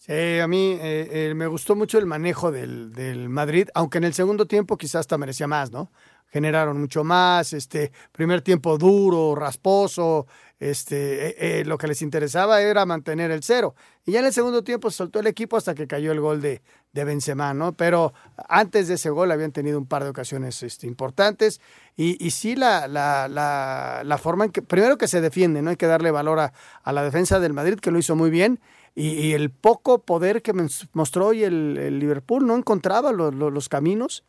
[0.00, 4.04] Sí, a mí eh, eh, me gustó mucho el manejo del, del Madrid, aunque en
[4.04, 5.90] el segundo tiempo quizás hasta merecía más, ¿no?
[6.28, 10.26] Generaron mucho más, este, primer tiempo duro, rasposo,
[10.60, 13.74] este, eh, eh, lo que les interesaba era mantener el cero.
[14.06, 16.40] Y ya en el segundo tiempo se soltó el equipo hasta que cayó el gol
[16.42, 17.72] de, de Benzema, ¿no?
[17.72, 18.12] Pero
[18.48, 21.60] antes de ese gol habían tenido un par de ocasiones este, importantes
[21.96, 25.70] y, y sí la, la, la, la forma en que, primero que se defiende, ¿no?
[25.70, 26.52] Hay que darle valor a,
[26.84, 28.60] a la defensa del Madrid, que lo hizo muy bien,
[28.98, 30.52] y, y el poco poder que
[30.92, 34.24] mostró hoy el, el Liverpool, no encontraba lo- lo- los caminos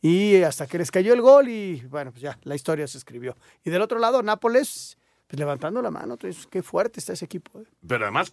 [0.00, 3.36] y hasta que les cayó el gol y bueno, pues ya, la historia se escribió.
[3.64, 7.60] Y del otro lado, Nápoles, pues levantando la mano, entonces, qué fuerte está ese equipo.
[7.60, 7.64] ¿eh?
[7.86, 8.32] Pero además,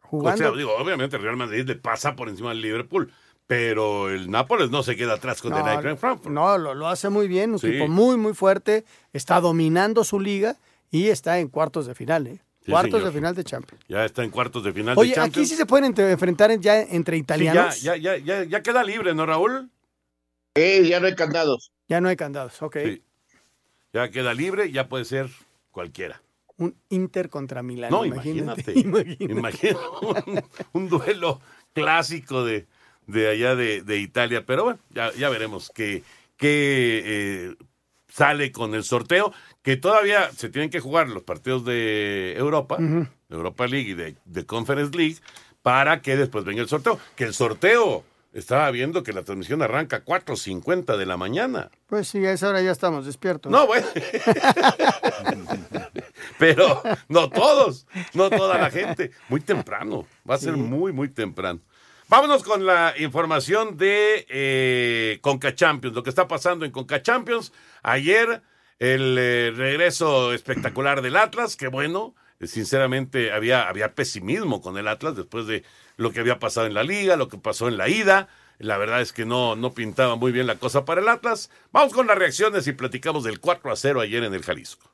[0.00, 0.44] Jugando.
[0.44, 3.12] o sea, digo, obviamente el Real Madrid le pasa por encima del Liverpool,
[3.46, 6.32] pero el Nápoles no se queda atrás con el Eintracht Frankfurt.
[6.34, 7.68] no, lo, lo hace muy bien, un Sí.
[7.68, 10.56] equipo muy, muy fuerte, está dominando su liga
[10.90, 12.40] y está en cuartos de final, ¿eh?
[12.64, 13.12] Sí, cuartos señor.
[13.12, 13.84] de final de Champions.
[13.88, 15.48] Ya está en cuartos de final Oye, de aquí Champions.
[15.48, 17.80] sí se pueden entre- enfrentar en- ya entre Sí, italianos.
[17.82, 19.70] ya, ya, ya, ya, ya queda libre, ¿no, Raúl?
[20.54, 21.72] Eh, ya no hay candados.
[21.88, 22.76] Ya no hay candados, ok.
[22.84, 23.02] Sí.
[23.92, 25.28] Ya queda libre, ya puede ser
[25.70, 26.20] cualquiera.
[26.58, 27.90] Un Inter contra Milán.
[27.90, 28.78] No, imagínate.
[28.78, 29.16] imagínate.
[29.32, 30.42] Imagínate un,
[30.74, 31.40] un duelo
[31.72, 32.66] clásico de,
[33.06, 34.44] de allá de, de Italia.
[34.44, 36.02] Pero bueno, ya, ya veremos qué,
[36.36, 37.54] qué eh,
[38.10, 39.32] sale con el sorteo.
[39.62, 44.16] Que todavía se tienen que jugar los partidos de Europa, de Europa League y de,
[44.24, 45.16] de Conference League,
[45.62, 46.98] para que después venga el sorteo.
[47.14, 51.70] Que el sorteo, estaba viendo que la transmisión arranca a 4.50 de la mañana.
[51.86, 53.50] Pues sí, a esa hora ya estamos despiertos.
[53.50, 53.86] No, bueno.
[56.38, 59.10] Pero no todos, no toda la gente.
[59.28, 61.60] Muy temprano, va a ser muy, muy temprano.
[62.10, 67.52] Vámonos con la información de eh, Conca Champions, lo que está pasando en Conca Champions.
[67.84, 68.42] Ayer
[68.80, 75.14] el eh, regreso espectacular del Atlas, que bueno, sinceramente había, había pesimismo con el Atlas
[75.14, 75.62] después de
[75.98, 78.26] lo que había pasado en la liga, lo que pasó en la ida.
[78.58, 81.48] La verdad es que no, no pintaba muy bien la cosa para el Atlas.
[81.70, 84.89] Vamos con las reacciones y platicamos del 4 a 0 ayer en el Jalisco.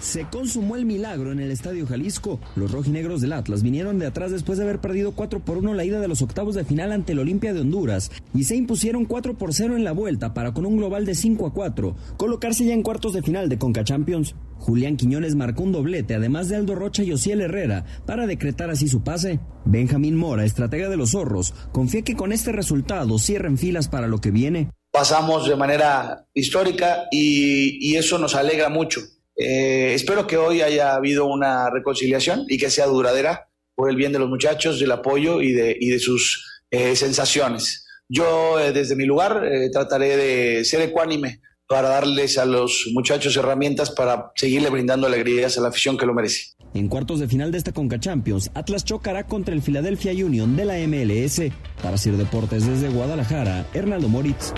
[0.00, 2.38] Se consumó el milagro en el Estadio Jalisco.
[2.56, 5.84] Los rojinegros del Atlas vinieron de atrás después de haber perdido 4 por 1 la
[5.84, 9.36] ida de los octavos de final ante el Olimpia de Honduras y se impusieron 4
[9.36, 12.74] por 0 en la vuelta para con un global de 5 a 4 colocarse ya
[12.74, 14.34] en cuartos de final de Conca Champions.
[14.56, 18.88] Julián Quiñones marcó un doblete además de Aldo Rocha y Ociel Herrera para decretar así
[18.88, 19.40] su pase.
[19.64, 24.20] Benjamín Mora, estratega de los zorros, confía que con este resultado cierren filas para lo
[24.20, 24.70] que viene.
[24.90, 29.00] pasamos de manera histórica y eso nos alegra mucho.
[29.38, 34.12] Eh, espero que hoy haya habido una reconciliación y que sea duradera por el bien
[34.12, 37.86] de los muchachos, del apoyo y de, y de sus eh, sensaciones.
[38.08, 43.36] Yo eh, desde mi lugar eh, trataré de ser ecuánime para darles a los muchachos
[43.36, 46.54] herramientas para seguirle brindando alegrías a la afición que lo merece.
[46.74, 50.64] En cuartos de final de esta Conca Champions, Atlas chocará contra el Philadelphia Union de
[50.64, 51.52] la MLS.
[51.82, 54.52] Para Sir Deportes desde Guadalajara, Hernaldo Moritz.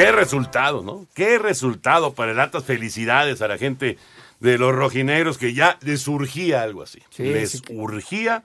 [0.00, 1.06] Qué resultado, ¿no?
[1.14, 2.64] Qué resultado para el Atlas.
[2.64, 3.98] Felicidades a la gente
[4.38, 7.02] de los rojinegros que ya les urgía algo así.
[7.18, 8.42] les urgía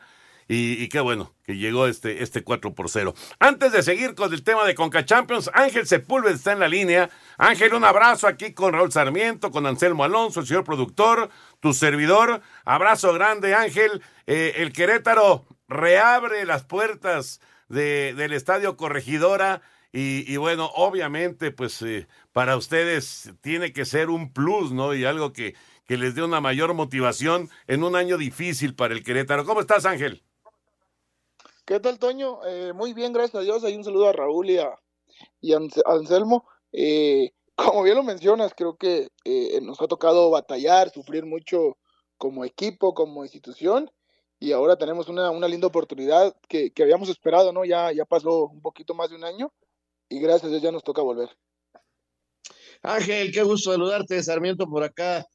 [0.49, 3.15] y, qué bueno que llegó este, este 4 por 0.
[3.39, 7.09] Antes de seguir con el tema de Conca Champions, Ángel Sepúlveda está en la línea.
[7.37, 11.29] Ángel, un abrazo aquí con Raúl Sarmiento, con Anselmo Alonso, el señor productor,
[11.61, 12.41] tu servidor.
[12.65, 14.01] Abrazo grande, Ángel.
[14.27, 17.39] Eh, el Querétaro reabre las puertas
[17.69, 19.61] del Estadio Corregidora.
[19.97, 24.93] Y, bueno, obviamente, pues eh, para ustedes tiene que ser un plus, ¿no?
[24.93, 25.55] Y algo que,
[25.85, 29.45] que les dé una mayor motivación en un año difícil para el Querétaro.
[29.45, 30.21] ¿Cómo estás, Ángel?
[31.63, 32.45] ¿Qué tal, Toño?
[32.45, 33.63] Eh, muy bien, gracias a Dios.
[33.63, 34.77] Hay un saludo a Raúl y a,
[35.39, 36.45] y Anselmo.
[36.73, 41.77] Eh, como bien lo mencionas, creo que eh, nos ha tocado batallar, sufrir mucho
[42.17, 43.89] como equipo, como institución,
[44.39, 47.63] y ahora tenemos una, una linda oportunidad que, que, habíamos esperado, ¿no?
[47.63, 49.53] Ya, ya pasó un poquito más de un año,
[50.09, 51.29] y gracias ya nos toca volver.
[52.81, 55.25] Ángel, qué gusto saludarte, Sarmiento por acá.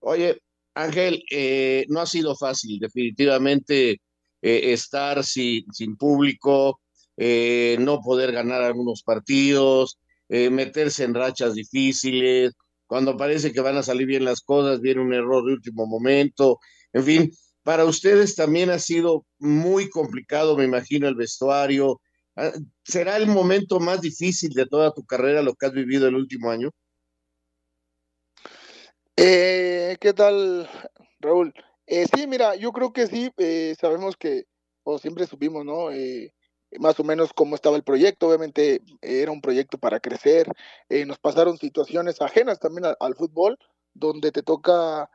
[0.00, 0.40] Oye,
[0.74, 4.00] Ángel, eh, no ha sido fácil, definitivamente,
[4.42, 6.80] eh, estar sin, sin público,
[7.16, 12.54] eh, no poder ganar algunos partidos, meterse en rachas difíciles,
[12.86, 16.58] cuando parece que van a salir bien las cosas, viene un error de último momento,
[16.94, 22.00] en fin, para ustedes también ha sido muy complicado, me imagino, el vestuario.
[22.36, 22.52] Ah,
[22.84, 26.50] ¿Será el momento más difícil de toda tu carrera lo que has vivido el último
[26.50, 26.70] año?
[29.16, 30.68] Eh, ¿Qué tal,
[31.20, 31.52] Raúl?
[31.86, 34.46] Eh, sí, mira, yo creo que sí, eh, sabemos que,
[34.82, 35.90] o siempre supimos, ¿no?
[35.90, 36.32] Eh,
[36.78, 40.50] más o menos cómo estaba el proyecto, obviamente era un proyecto para crecer,
[40.88, 43.58] eh, nos pasaron situaciones ajenas también al, fútbol,
[43.92, 45.10] donde te toca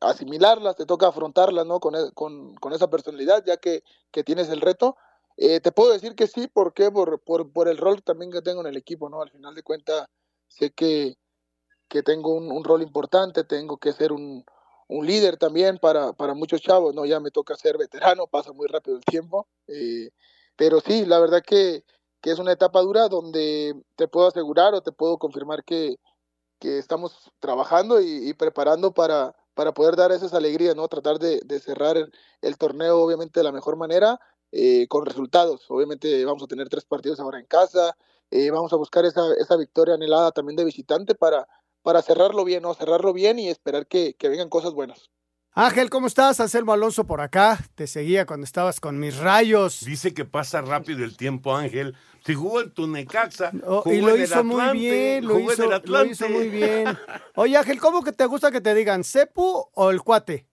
[0.00, 1.78] asimilarlas, te toca afrontarlas, ¿no?
[1.78, 4.96] Con, con, con esa personalidad, ya que, que tienes el reto.
[5.62, 6.90] Te puedo decir que sí, ¿por qué?
[6.90, 9.22] Por, por, por el rol también que tengo en el equipo, ¿no?
[9.22, 10.06] Al final de cuentas,
[10.48, 11.16] sé que
[11.90, 14.44] que tengo un, rol importante, tengo que ser un,
[14.88, 17.04] líder también para, para, muchos chavos, ¿no?
[17.04, 20.10] Ya me toca ser veterano, pasa muy rápido el tiempo, eh,
[20.56, 21.84] pero sí, la verdad que,
[22.20, 25.96] que, es una etapa dura donde te puedo asegurar o te puedo confirmar que,
[26.60, 30.86] que estamos trabajando y, preparando para, para poder dar esas alegrías, ¿no?
[30.86, 31.96] Tratar de, cerrar
[32.40, 34.20] el, torneo, obviamente, de la mejor manera,
[34.52, 35.64] eh, con resultados.
[35.68, 37.96] Obviamente vamos a tener tres partidos ahora en casa,
[38.30, 41.48] eh, vamos a buscar esa, esa victoria anhelada también de visitante para
[41.82, 42.74] para cerrarlo bien, ¿no?
[42.74, 45.10] Cerrarlo bien y esperar que, vengan cosas buenas.
[45.52, 46.38] Ángel, ¿cómo estás?
[46.38, 47.58] Anselmo Alonso por acá.
[47.74, 49.80] Te seguía cuando estabas con mis rayos.
[49.84, 51.96] Dice que pasa rápido el tiempo, Ángel.
[52.24, 53.50] Si jugó en tu Necaxa,
[53.86, 56.86] y lo hizo muy bien, lo hizo, lo hizo, muy bien.
[57.34, 60.46] Oye, Ángel, ¿cómo que te gusta que te digan Cepu o el cuate?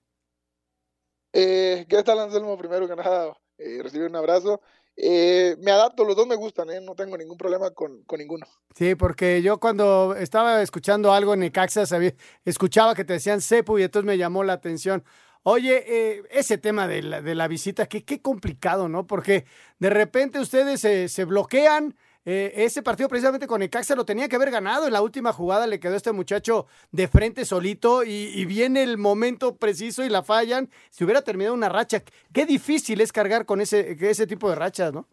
[1.34, 2.58] Eh, ¿Qué tal, Anselmo?
[2.58, 4.62] Primero que nada, eh, un abrazo.
[5.00, 6.82] Eh, me adapto, los dos me gustan, ¿eh?
[6.82, 8.48] no tengo ningún problema con, ninguno.
[8.74, 12.16] Sí, porque yo cuando estaba escuchando algo en Necaxa, sabía,
[12.46, 15.04] escuchaba que te decían Cepu y entonces me llamó la atención.
[15.44, 19.06] Oye, eh, ese tema de la, de la visita, que qué complicado, ¿no?
[19.06, 19.46] Porque
[19.78, 21.96] de repente ustedes se bloquean,
[22.30, 24.86] eh, ese partido precisamente con Necaxa lo tenía que haber ganado.
[24.86, 29.56] En la última jugada le quedó este muchacho de frente solito y, viene el momento
[29.56, 30.70] preciso y la fallan.
[30.90, 34.92] Si hubiera terminado una racha, qué difícil es cargar con ese, ese tipo de rachas,
[34.92, 35.08] ¿no?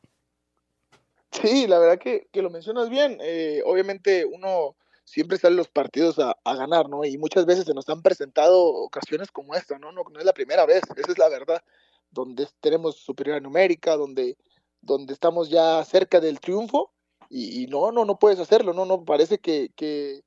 [1.30, 3.18] Sí, la verdad que, lo mencionas bien.
[3.22, 4.74] Eh, obviamente uno
[5.04, 7.04] siempre sale los partidos a, ganar, ¿no?
[7.04, 9.92] Y muchas veces se nos han presentado ocasiones como esta, ¿no?
[9.92, 10.02] ¿no?
[10.02, 11.62] No es la primera vez, esa es la verdad,
[12.10, 14.36] donde tenemos superioridad numérica, donde,
[14.80, 16.90] donde estamos ya cerca del triunfo
[17.30, 20.22] y, no, no, no puedes hacerlo, no, no, parece que, que,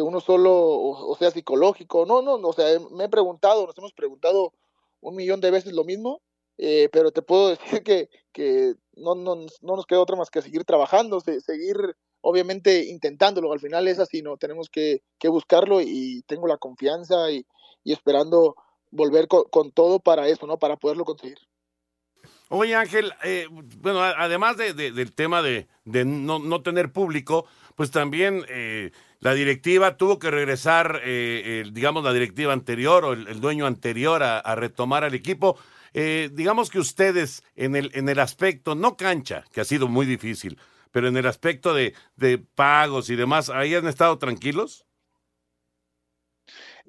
[0.00, 4.52] uno solo, o, sea, psicológico, no, no, o sea, me he preguntado, nos hemos preguntado
[5.00, 6.22] un millón de veces lo mismo,
[6.56, 7.48] eh, pero te puedo
[7.80, 12.84] decir que, que no, no, no, nos queda otra más que seguir trabajando, seguir obviamente
[12.86, 14.36] intentándolo, al final es así, ¿no?
[14.36, 17.44] Tenemos que, que buscarlo y tengo la confianza y,
[17.82, 18.54] y esperando
[18.90, 20.58] volver con, con, todo para eso, ¿no?
[20.58, 21.38] Para poderlo conseguir.
[22.50, 28.42] Oye Ángel, eh, bueno, además de, del tema de, no, no, tener público, pues también
[28.48, 34.22] eh, la directiva tuvo que regresar, eh, digamos, la directiva anterior o el, dueño anterior
[34.22, 35.58] a, retomar al equipo.
[35.92, 40.58] digamos que ustedes en el, en el aspecto, no cancha, que ha sido muy difícil,
[40.90, 44.86] pero en el aspecto de, de pagos y demás, ¿ahí han estado tranquilos?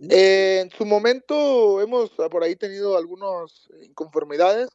[0.01, 4.69] en su momento hemos por ahí tenido algunas inconformidades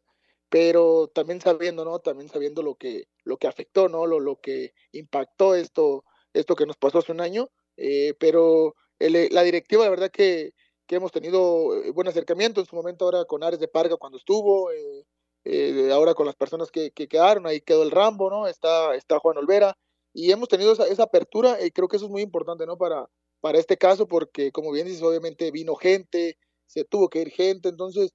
[0.54, 1.98] pero también sabiendo, ¿no?
[1.98, 4.06] También sabiendo lo que, lo que afectó, ¿no?
[4.06, 9.42] Lo, lo que impactó esto, esto que nos pasó hace un año, eh, pero la
[9.42, 10.52] directiva, la verdad que,
[10.86, 14.16] que hemos tenido eh, buen acercamiento en su momento ahora con Ares de Parga cuando
[14.16, 15.04] estuvo, eh,
[15.42, 18.46] eh, ahora con las personas que, que, quedaron, ahí quedó el Rambo, ¿no?
[18.46, 19.76] Está, está Juan Olvera,
[20.12, 22.78] y hemos tenido esa, esa apertura, y creo que eso es muy importante, ¿no?
[22.78, 26.38] Para, para este caso, porque como bien dices, obviamente vino gente,
[26.68, 28.14] se tuvo que ir gente, entonces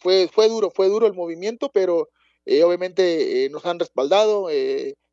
[0.00, 2.08] fue, fue duro, fue duro el movimiento, pero
[2.46, 4.48] obviamente nos han respaldado,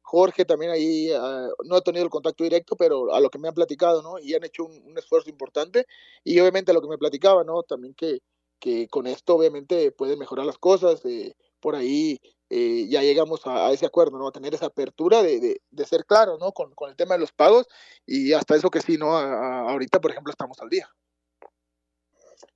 [0.07, 3.49] Jorge también ahí ah, no ha tenido el contacto directo, pero a lo que me
[3.49, 4.17] han platicado, ¿no?
[4.19, 5.85] Y han hecho un, esfuerzo importante.
[6.23, 7.61] Y obviamente a lo que me platicaba, ¿no?
[7.63, 8.19] También que,
[8.57, 11.03] que con esto obviamente pueden mejorar las cosas.
[11.05, 14.27] Eh, por ahí eh, ya llegamos a, ese acuerdo, ¿no?
[14.29, 16.53] A tener esa apertura de, de, ser claro, ¿no?
[16.53, 17.67] Con, con, el tema de los pagos.
[18.05, 19.17] Y hasta eso que sí, ¿no?
[19.17, 20.89] ahorita, por ejemplo, estamos al día.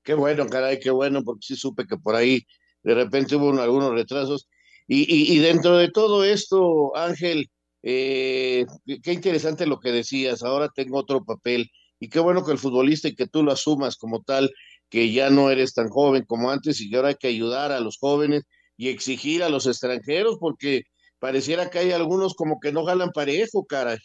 [0.04, 2.46] Qué bueno, caray, qué bueno, porque sí supe que por ahí
[2.84, 4.48] de repente hubo algunos retrasos
[4.94, 7.50] y, dentro de todo esto, Ángel,
[7.82, 8.66] eh,
[9.02, 13.08] qué interesante lo que decías, ahora tengo otro papel y qué bueno que el futbolista
[13.08, 14.52] y que tú lo asumas como tal,
[14.90, 17.80] que ya no eres tan joven como antes y que ahora hay que ayudar a
[17.80, 18.44] los jóvenes
[18.76, 20.82] y exigir a los extranjeros porque
[21.20, 24.00] pareciera que hay algunos como que no jalan parejo, caray.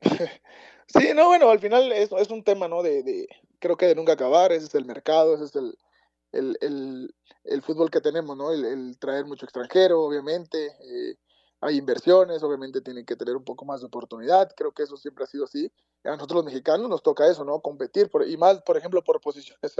[0.88, 2.82] Sí, no, bueno, al final es, un tema, ¿no?
[2.82, 3.26] De,
[3.62, 5.78] creo que de nunca acabar, ese es el mercado, ese es el,
[6.32, 8.50] el, el, el fútbol que tenemos, ¿no?
[8.52, 10.66] El, traer mucho extranjero, obviamente.
[10.66, 11.16] Eh,
[11.60, 14.50] hay inversiones, obviamente tienen que tener un poco más de oportunidad.
[14.56, 15.70] Creo que eso siempre ha sido así.
[16.02, 17.60] A nosotros los mexicanos nos toca eso, ¿no?
[17.60, 19.72] Competir, por, y más, por ejemplo, por posiciones.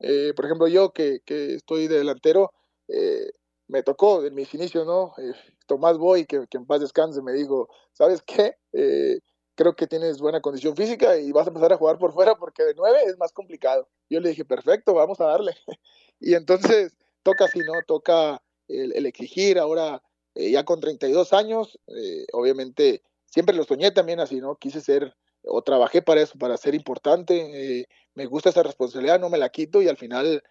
[0.00, 2.52] Eh, por ejemplo, yo que, que estoy de delantero,
[2.88, 3.32] eh,
[3.68, 5.14] me tocó en mis inicios, ¿no?
[5.66, 8.58] Tomás Boy, que, que, en paz descanse, me dijo, ¿sabes qué?
[9.54, 12.62] Creo que tienes buena condición física y vas a empezar a jugar por fuera porque
[12.64, 13.88] de nueve es más complicado.
[14.10, 15.54] Yo le dije, perfecto, vamos a darle.
[16.20, 17.74] y entonces toca así, ¿no?
[17.86, 19.58] Toca el, exigir.
[19.58, 20.02] Ahora,
[20.34, 24.56] eh, ya con 32 años, eh, obviamente siempre lo soñé también así, ¿no?
[24.56, 27.80] Quise ser o trabajé para eso, para ser importante.
[27.80, 30.42] Eh, me gusta esa responsabilidad, no me la quito y al final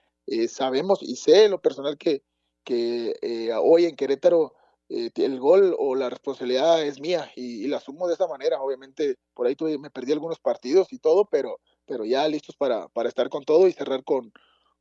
[0.47, 2.23] sabemos y sé lo personal que,
[2.63, 4.53] que hoy en Querétaro
[4.89, 8.61] eh, el gol o la responsabilidad es mía y, la asumo de esa manera.
[8.61, 12.87] Obviamente, por ahí tuve, me perdí algunos partidos y todo, pero, pero ya listos para,
[12.89, 14.31] para estar con todo y cerrar con,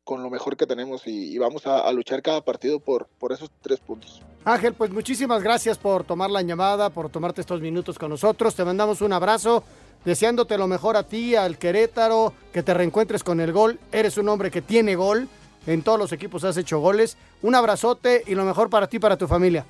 [0.05, 3.81] con lo mejor que tenemos y, vamos a, luchar cada partido por, por esos tres
[3.81, 4.23] puntos.
[4.45, 8.55] Ángel, pues muchísimas gracias por tomar la llamada, por tomarte estos minutos con nosotros.
[8.55, 9.63] Te mandamos un abrazo,
[10.05, 13.79] deseándote lo mejor a ti, al Querétaro, que te reencuentres con el gol.
[13.93, 15.29] Eres un hombre que tiene gol,
[15.67, 17.17] en todos los equipos has hecho goles.
[17.43, 19.65] Un abrazote y lo mejor para ti y para tu familia.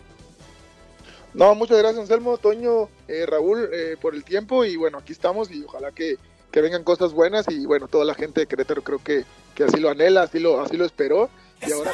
[1.34, 5.50] No, muchas gracias Anselmo, Toño, eh, Raúl, eh, por el tiempo y bueno, aquí estamos
[5.50, 6.18] y ojalá que,
[6.52, 9.24] vengan cosas buenas y bueno, toda la gente de Querétaro creo que,
[9.54, 11.30] que así lo anhela, así lo, así lo esperó.
[11.66, 11.92] Y ahora...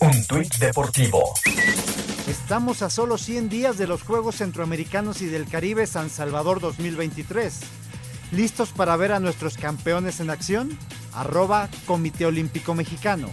[0.00, 1.34] Un tuit deportivo.
[2.28, 7.60] Estamos a solo 100 días de los Juegos Centroamericanos y del Caribe San Salvador 2023.
[8.32, 10.76] ¿Listos para ver a nuestros campeones en acción?
[11.14, 13.30] Arroba Comité Olímpico Mexicano.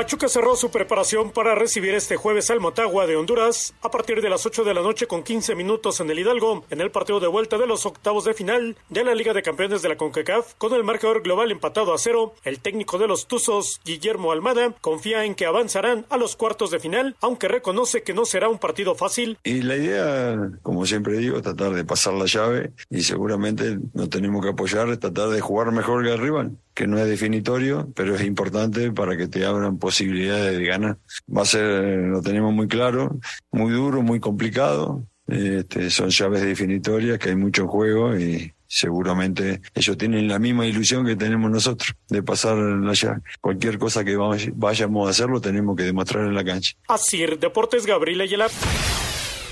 [0.00, 4.30] Pachuca cerró su preparación para recibir este jueves al Motagua de Honduras a partir de
[4.30, 7.26] las 8 de la noche con 15 minutos en el Hidalgo en el partido de
[7.26, 10.72] vuelta de los octavos de final de la Liga de Campeones de la CONCACAF con
[10.72, 12.32] el marcador global empatado a cero.
[12.44, 16.80] El técnico de los Tuzos, Guillermo Almada, confía en que avanzarán a los cuartos de
[16.80, 19.36] final, aunque reconoce que no será un partido fácil.
[19.44, 24.08] Y la idea, como siempre digo, es tratar de pasar la llave y seguramente no
[24.08, 28.14] tenemos que apoyar, tratar de jugar mejor que el rival que no es definitorio, pero
[28.14, 30.98] es importante para que te abran posibilidades de ganar.
[31.34, 33.18] Va a ser, lo tenemos muy claro,
[33.50, 35.04] muy duro, muy complicado.
[35.26, 41.04] Este, son llaves definitorias, que hay mucho juego y seguramente ellos tienen la misma ilusión
[41.04, 43.20] que tenemos nosotros de pasar la llave.
[43.40, 46.74] Cualquier cosa que vayamos a hacer lo tenemos que demostrar en la cancha.
[46.88, 48.48] Así, Deportes Gabriel Ayala.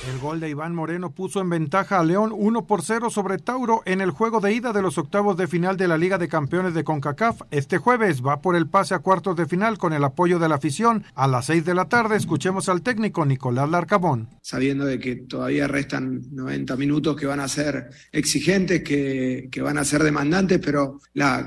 [0.08, 3.82] El gol de Iván Moreno puso en ventaja a León 1 por 0 sobre Tauro
[3.84, 6.72] en el juego de ida de los octavos de final de la Liga de Campeones
[6.72, 7.42] de CONCACAF.
[7.50, 10.54] Este jueves va por el pase a cuartos de final con el apoyo de la
[10.54, 11.04] afición.
[11.14, 14.30] A las 6 de la tarde escuchemos al técnico Nicolás Larcabón.
[14.40, 19.76] Sabiendo de que todavía restan 90 minutos que van a ser exigentes, que, que van
[19.76, 21.00] a ser demandantes, pero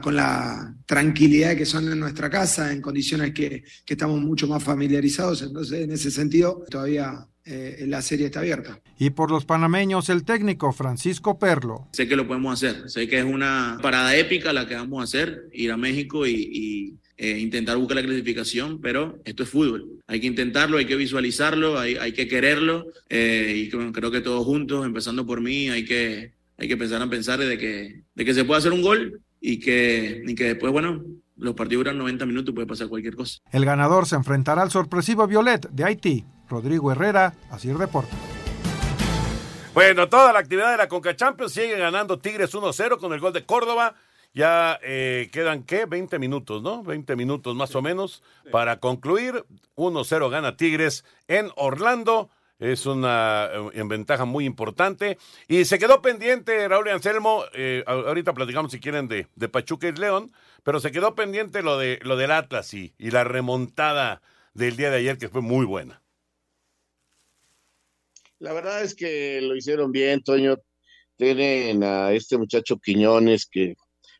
[0.03, 4.63] con la tranquilidad que son en nuestra casa, en condiciones que, que estamos mucho más
[4.63, 5.41] familiarizados.
[5.41, 8.79] Entonces, en ese sentido, todavía eh, la serie está abierta.
[8.99, 11.87] Y por los panameños, el técnico Francisco Perlo.
[11.93, 15.03] Sé que lo podemos hacer, sé que es una parada épica la que vamos a
[15.03, 19.99] hacer, ir a México y, eh, intentar buscar la clasificación, pero esto es fútbol.
[20.07, 24.45] Hay que intentarlo, hay que visualizarlo, hay, hay que quererlo eh, y creo que todos
[24.45, 28.33] juntos, empezando por mí, hay que, hay que pensar en pensar de que, de que
[28.33, 31.03] se puede hacer un gol y que, y que después, bueno,
[31.41, 33.39] los partidos duran 90 minutos y puede pasar cualquier cosa.
[33.51, 38.13] El ganador se enfrentará al sorpresivo Violet de Haití, Rodrigo Herrera, Asir Deportes.
[39.73, 43.31] Bueno, toda la actividad de la Conca Champions sigue ganando Tigres 1-0 con el gol
[43.31, 43.95] de Córdoba.
[44.33, 45.85] Ya eh, quedan, ¿qué?
[45.85, 46.83] 20 minutos, ¿no?
[46.83, 48.21] 20 minutos más o menos
[48.51, 49.45] para concluir.
[49.77, 52.29] 1-0 gana Tigres en Orlando.
[52.59, 55.17] Es una eh, en ventaja muy importante.
[55.47, 57.43] Y se quedó pendiente Raúl y Anselmo.
[57.53, 60.33] eh, ahorita platicamos si quieren de, de Pachuca y León.
[60.63, 64.21] Pero se quedó pendiente lo, de, lo del Atlas y, y la remontada
[64.53, 66.00] del día de ayer que fue muy buena.
[68.41, 70.57] La verdad es que lo hicieron bien, Toño.
[71.15, 73.75] Tienen a este muchacho Quiñones que,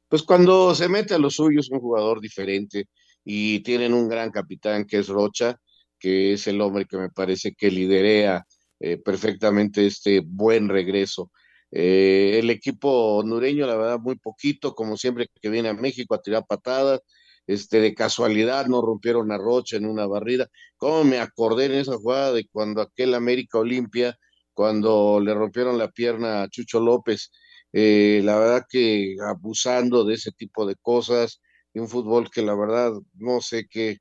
[0.08, 2.86] pues cuando se mete a lo suyo es un jugador diferente
[3.26, 5.58] y tienen un gran capitán que es Rocha,
[5.98, 8.46] que es el hombre que me parece que liderea
[8.80, 11.32] eh, perfectamente este buen regreso.
[11.72, 16.22] Eh, el equipo hondureño, la verdad, muy poquito, como siempre que viene a México a
[16.22, 17.02] tirar patadas,
[17.48, 20.48] este, de casualidad no rompieron a Rocha en una barrida.
[20.78, 24.18] ¿Cómo me acordé en esa jugada de cuando aquel América Olimpia,
[24.54, 27.32] cuando le rompieron la pierna a Chucho López?
[27.74, 31.42] Eh, la verdad que abusando de ese tipo de cosas,
[31.74, 33.98] de un fútbol que la verdad no sé qué,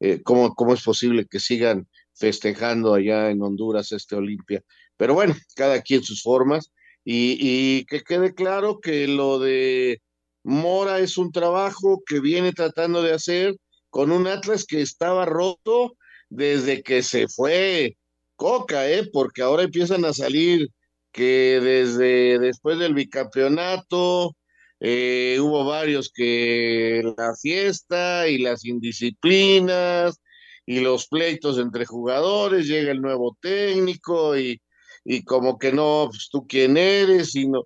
[0.00, 4.62] eh, cómo, cómo es posible que sigan festejando allá en Honduras este Olimpia.
[4.96, 6.72] Pero bueno, cada quien sus formas.
[7.04, 10.02] Y, y que quede claro que lo de
[10.42, 13.56] Mora es un trabajo que viene tratando de hacer
[13.90, 15.96] con un Atlas que estaba roto
[16.28, 17.96] desde que se fue
[18.36, 19.08] Coca, ¿eh?
[19.12, 20.68] Porque ahora empiezan a salir
[21.12, 24.34] que desde después del bicampeonato
[24.80, 30.20] eh, hubo varios que la fiesta y las indisciplinas
[30.66, 34.60] y los pleitos entre jugadores, llega el nuevo técnico y,
[35.04, 37.64] y como que no, pues tú quién eres y no.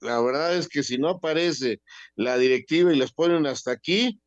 [0.00, 1.80] La verdad es que si no aparece
[2.14, 4.20] la directiva y les ponen hasta aquí,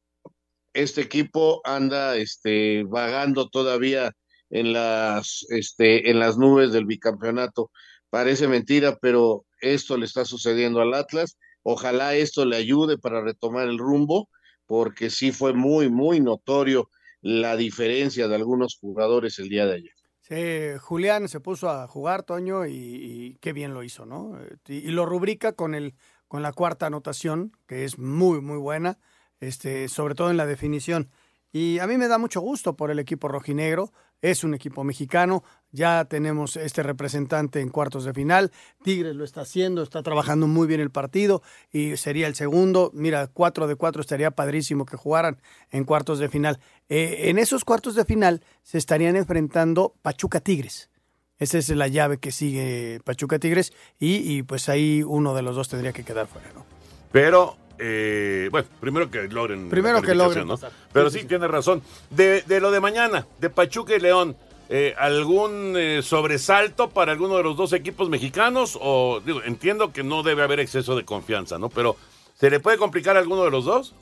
[0.74, 4.14] este equipo anda este, vagando todavía
[4.50, 7.72] en las, este, en las nubes del bicampeonato.
[8.10, 11.38] Parece mentira, pero esto le está sucediendo al Atlas.
[11.64, 14.30] Ojalá esto le ayude para retomar el rumbo,
[14.66, 16.90] porque sí fue muy, muy notorio
[17.22, 19.99] la diferencia de algunos jugadores el día de ayer.
[20.30, 24.40] Sí, Julián se puso a jugar, Toño, y, y qué bien lo hizo, ¿no?
[24.40, 25.96] Eh, Y, y lo rubrica con, el,
[26.28, 29.00] con la cuarta anotación, que es muy, muy buena,
[29.40, 31.10] este, sobre todo en la definición.
[31.52, 33.92] Y a mí me da mucho gusto por el equipo rojinegro.
[34.22, 35.44] Es un equipo mexicano.
[35.72, 38.52] Ya tenemos este representante en cuartos de final.
[38.84, 41.42] Tigres lo está haciendo, está trabajando muy bien el partido
[41.72, 42.92] y sería el segundo.
[42.94, 45.42] Mira, cuatro de cuatro estaría padrísimo que jugaran
[45.72, 46.60] en cuartos de final.
[46.90, 50.90] Eh, en esos cuartos de final se estarían enfrentando Pachuca Tigres.
[51.38, 55.56] Esa es la llave que sigue Pachuca Tigres y, y pues ahí uno de los
[55.56, 56.66] dos tendría que quedar fuera, ¿no?
[57.14, 59.70] Pero, eh, bueno, primero que logren.
[59.70, 60.60] Primero que logren ¿no?
[60.92, 61.82] Pero Sí, sí, sí, tiene razón.
[62.10, 64.36] De, de lo de mañana, de Pachuca y León,
[64.70, 68.78] eh, ¿algún eh, sobresalto para alguno de los dos equipos mexicanos?
[68.80, 71.70] O, digo, entiendo que no debe haber exceso de confianza, ¿no?
[71.70, 71.96] Pero,
[72.36, 73.96] ¿se le puede complicar a alguno de los dos?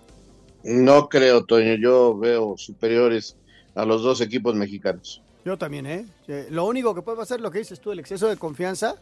[0.63, 3.37] No creo, Toño, yo veo superiores
[3.75, 5.21] a los dos equipos mexicanos.
[5.45, 6.05] Yo también, ¿eh?
[6.27, 8.95] Eh, Lo único que puede pasar, lo que dices tú, el exceso de confianza.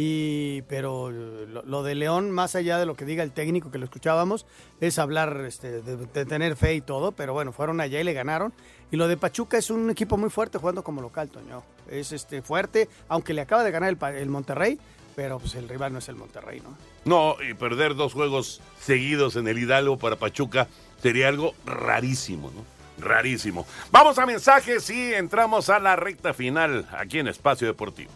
[0.00, 3.84] Y, pero lo, de León, más allá de lo que diga el técnico que lo
[3.84, 4.46] escuchábamos,
[4.80, 7.10] es hablar este, de, tener fe y todo.
[7.10, 8.52] Pero bueno, fueron allá y le ganaron.
[8.92, 11.64] Y lo de Pachuca es un equipo muy fuerte jugando como local, Toño.
[11.90, 14.78] Es este fuerte, aunque le acaba de ganar el, el Monterrey,
[15.16, 16.76] pero pues el rival no es el Monterrey, ¿no?
[17.04, 20.68] No, y perder dos juegos seguidos en el Hidalgo para Pachuca
[21.02, 23.04] sería algo rarísimo, ¿no?
[23.04, 23.66] Rarísimo.
[23.90, 28.12] Vamos a mensajes y entramos a la recta final aquí en Espacio Deportivo.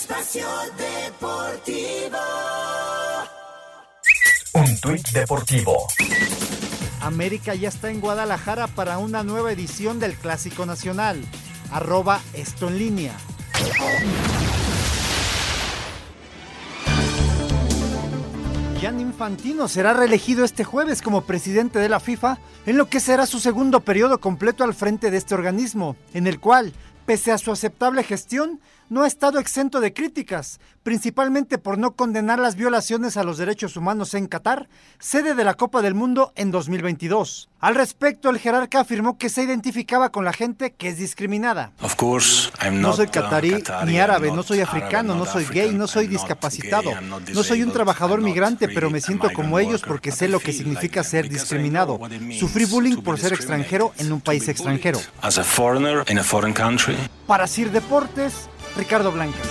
[0.00, 0.46] Espacio
[0.76, 2.18] Deportivo.
[4.54, 5.88] Un tuit deportivo.
[7.00, 11.20] América ya está en Guadalajara para una nueva edición del Clásico Nacional.
[11.72, 13.12] Arroba esto en línea.
[18.80, 23.26] Gian Infantino será reelegido este jueves como presidente de la FIFA en lo que será
[23.26, 26.72] su segundo periodo completo al frente de este organismo, en el cual,
[27.04, 32.38] pese a su aceptable gestión, no ha estado exento de críticas, principalmente por no condenar
[32.38, 34.68] las violaciones a los derechos humanos en Qatar,
[34.98, 37.48] sede de la Copa del Mundo en 2022.
[37.60, 41.72] Al respecto, el jerarca afirmó que se identificaba con la gente que es discriminada.
[42.72, 46.90] No soy catarí, ni árabe, no soy africano, no soy gay, no soy discapacitado,
[47.34, 51.02] no soy un trabajador migrante, pero me siento como ellos porque sé lo que significa
[51.02, 51.98] ser discriminado.
[52.38, 55.00] Sufrí bullying por ser extranjero en un país extranjero.
[57.26, 59.48] Para Sir Deportes, Ricardo Blancas.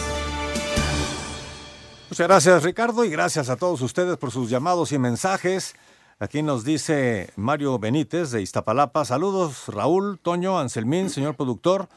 [2.10, 5.76] Muchas gracias, Ricardo, y gracias a todos ustedes por sus llamados y mensajes.
[6.20, 9.06] Aquí nos dice Mario Benítez de Iztapalapa.
[9.06, 11.90] Saludos, Raúl, Toño, Anselmín, señor productor.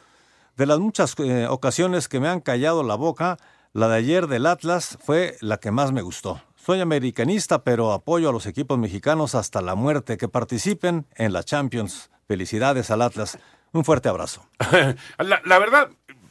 [0.57, 3.39] De las muchas eh, ocasiones que me han callado la boca,
[3.73, 6.43] la de ayer del Atlas fue la que más me gustó.
[6.57, 11.43] Soy americanista, pero apoyo a los equipos mexicanos hasta la muerte que participen en la
[11.43, 12.11] Champions.
[12.29, 13.39] Felicidades al Atlas.
[13.73, 14.45] Un fuerte abrazo.
[15.19, 15.89] la, la verdad,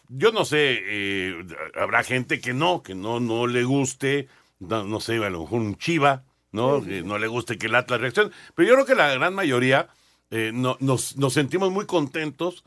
[0.10, 1.46] yo no sé, eh,
[1.76, 4.28] habrá gente que no, que no, no le guste,
[4.60, 6.84] no, no sé, a lo mejor un chiva, ¿no?
[6.84, 8.32] Que no le guste que el Atlas reaccione.
[8.56, 9.88] Pero yo creo que la gran mayoría
[10.32, 12.64] eh, no- nos, nos sentimos muy contentos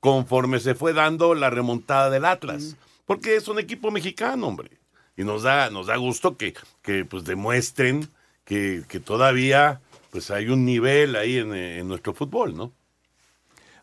[0.00, 2.76] conforme se fue dando la remontada del Atlas.
[3.06, 4.70] Porque es un equipo mexicano, hombre.
[5.16, 8.08] Y nos da, nos da gusto que, que pues demuestren
[8.44, 9.80] que, que todavía
[10.10, 12.72] pues hay un nivel ahí en, en nuestro fútbol, ¿no?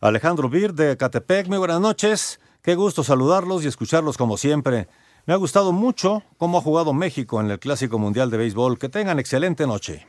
[0.01, 2.39] Alejandro Bir de Catepec, muy buenas noches.
[2.61, 4.87] Qué gusto saludarlos y escucharlos como siempre.
[5.25, 8.77] Me ha gustado mucho cómo ha jugado México en el Clásico Mundial de Béisbol.
[8.77, 10.05] Que tengan excelente noche.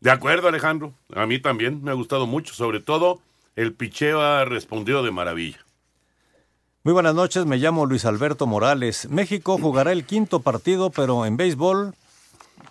[0.00, 0.92] De acuerdo, Alejandro.
[1.14, 2.54] A mí también me ha gustado mucho.
[2.54, 3.20] Sobre todo,
[3.56, 5.58] el picheo ha respondido de maravilla.
[6.82, 9.06] Muy buenas noches, me llamo Luis Alberto Morales.
[9.10, 11.94] México jugará el quinto partido, pero en béisbol,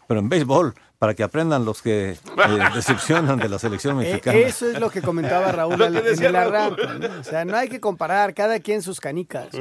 [0.08, 2.18] pero en béisbol, para que aprendan los que eh,
[2.76, 4.38] decepcionan de la selección Eh, mexicana.
[4.38, 6.56] eso es lo que comentaba Raúl Lo al- que en el Raúl.
[6.56, 7.08] arranque.
[7.08, 7.20] ¿no?
[7.22, 9.48] O sea, no hay que comparar, cada quien sus canicas.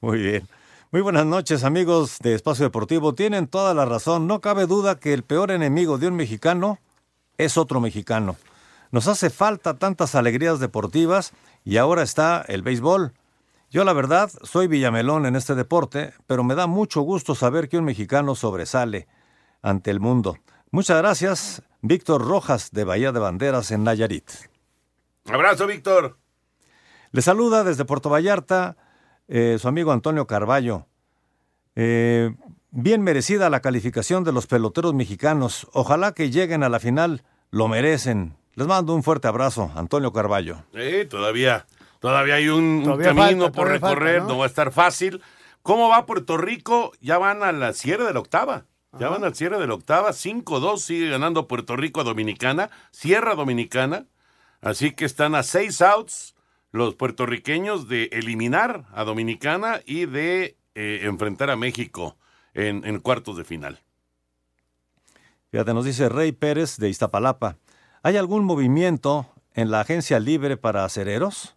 [0.00, 0.48] Muy bien.
[0.90, 3.14] Muy buenas noches, amigos de Espacio Deportivo.
[3.14, 4.26] Tienen toda la razón.
[4.26, 6.78] No cabe duda que el peor enemigo de un mexicano
[7.36, 8.36] es otro mexicano.
[8.92, 11.32] Nos hace falta tantas alegrías deportivas
[11.64, 13.12] y ahora está el béisbol.
[13.70, 17.78] Yo la verdad soy Villamelón en este deporte, pero me da mucho gusto saber que
[17.78, 19.08] un mexicano sobresale
[19.64, 20.38] ante el mundo.
[20.70, 24.30] Muchas gracias, Víctor Rojas de Bahía de Banderas en Nayarit.
[25.26, 26.18] Abrazo, Víctor.
[27.10, 28.76] Le saluda desde Puerto Vallarta
[29.26, 30.86] eh, su amigo Antonio Carballo.
[31.76, 32.34] Eh,
[32.70, 35.66] bien merecida la calificación de los peloteros mexicanos.
[35.72, 37.24] Ojalá que lleguen a la final.
[37.50, 38.36] Lo merecen.
[38.54, 40.58] Les mando un fuerte abrazo, Antonio Carballo.
[40.74, 41.66] Eh, todavía,
[42.00, 44.28] todavía hay un, Todavía camino falta, por falta, recorrer, ¿no?
[44.28, 44.38] ¿no?
[44.38, 45.22] va a estar fácil.
[45.62, 46.92] ¿Cómo va Puerto Rico?
[47.00, 48.66] Ya van a la cierre de la octava.
[48.98, 50.10] Ya van al cierre de la octava.
[50.10, 52.70] 5-2 sigue ganando Puerto Rico a Dominicana.
[52.92, 54.06] Sierra Dominicana.
[54.60, 56.34] Así que están a seis outs
[56.70, 62.16] los puertorriqueños de eliminar a Dominicana y de eh, enfrentar a México
[62.52, 63.80] en, en cuartos de final.
[65.50, 67.58] Fíjate, nos dice Rey Pérez de Iztapalapa.
[68.02, 71.56] ¿Hay algún movimiento en la agencia libre para acereros?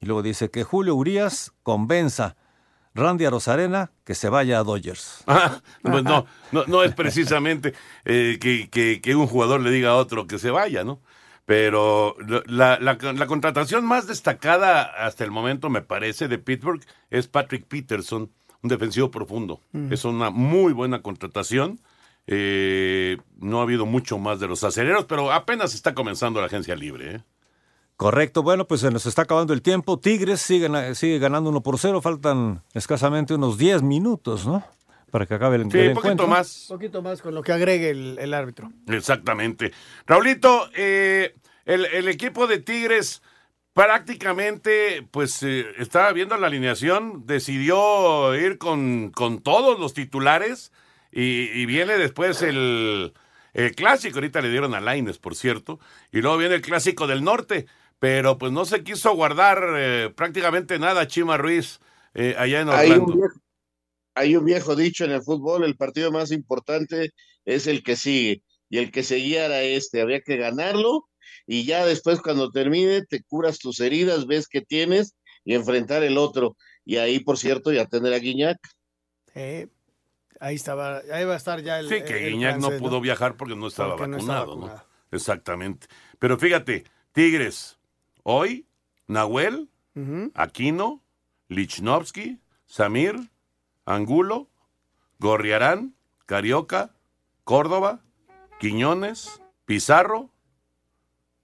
[0.00, 2.36] Y luego dice que Julio Urias convenza
[2.94, 5.24] Randy a Rosarena que se vaya a Dodgers.
[5.26, 7.74] Ah, pues no, no, no es precisamente
[8.04, 11.00] eh, que, que- que un jugador le diga a otro que se vaya, ¿no?
[11.46, 12.14] Pero
[12.46, 17.64] la, la- la contratación más destacada hasta el momento, me parece, de Pittsburgh es Patrick
[17.66, 18.30] Peterson,
[18.62, 19.60] un defensivo profundo.
[19.72, 19.92] Mm.
[19.92, 21.80] Es una muy buena contratación.
[22.26, 26.76] Eh, no ha habido mucho más de los aceleros, pero apenas está comenzando la agencia
[26.76, 27.14] libre.
[27.16, 27.20] ¿eh?
[27.98, 29.98] Correcto, bueno, pues se nos está acabando el tiempo.
[29.98, 34.64] Tigres sigue, sigue ganando 1 por 0, faltan escasamente unos 10 minutos, ¿no?
[35.10, 36.28] Para que acabe el, Sí, el un poquito encuentro.
[36.28, 36.70] más.
[36.70, 38.70] Un poquito más con lo que agregue el, el árbitro.
[38.86, 39.72] Exactamente.
[40.06, 41.34] Raulito, eh,
[41.64, 43.20] el, el equipo de Tigres
[43.72, 50.70] prácticamente, pues eh, estaba viendo la alineación, decidió ir con, con todos los titulares
[51.10, 53.12] y, y viene después el,
[53.54, 55.80] el clásico, ahorita le dieron a Laines, por cierto,
[56.12, 57.66] y luego viene el clásico del norte,
[57.98, 61.80] pero pues no se quiso guardar eh, prácticamente nada Chima Ruiz
[62.14, 63.12] eh, allá en Hay Orlando.
[63.12, 63.40] un, viejo,
[64.14, 67.12] hay un viejo dicho en el fútbol, el partido más importante
[67.44, 71.08] es el que sigue, y el que seguía era este, había que ganarlo,
[71.46, 76.18] y ya después cuando termine te curas tus heridas, ves que tienes, y enfrentar el
[76.18, 78.58] otro, y ahí, por cierto, ya tener a Guiñac.
[79.34, 79.68] Eh,
[80.40, 81.88] ahí estaba, ahí va a estar ya el.
[81.88, 84.84] Sí, que el Guiñac no pudo viajar porque no estaba Porque no vacunado, ¿no?
[85.10, 85.86] Exactamente.
[86.18, 87.77] Pero fíjate, Tigres,
[88.28, 88.66] hoy,
[89.06, 89.68] Nahuel.
[90.34, 91.02] Aquino,
[91.48, 93.16] Lichnowsky, Samir,
[93.84, 94.48] Angulo,
[95.18, 96.94] Gorriarán, Carioca,
[97.42, 97.98] Córdoba,
[98.60, 100.30] Quiñones, Pizarro,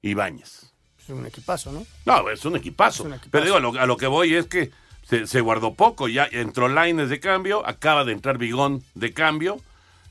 [0.03, 0.72] Ibáñez.
[1.01, 1.85] Es un equipazo, ¿no?
[2.07, 3.09] No, es un equipazo.
[3.32, 4.70] Pero digo, a lo, a lo que voy es que
[5.03, 6.07] se, se guardó poco.
[6.07, 9.57] Ya entró Laines de cambio, acaba de entrar Bigón de cambio.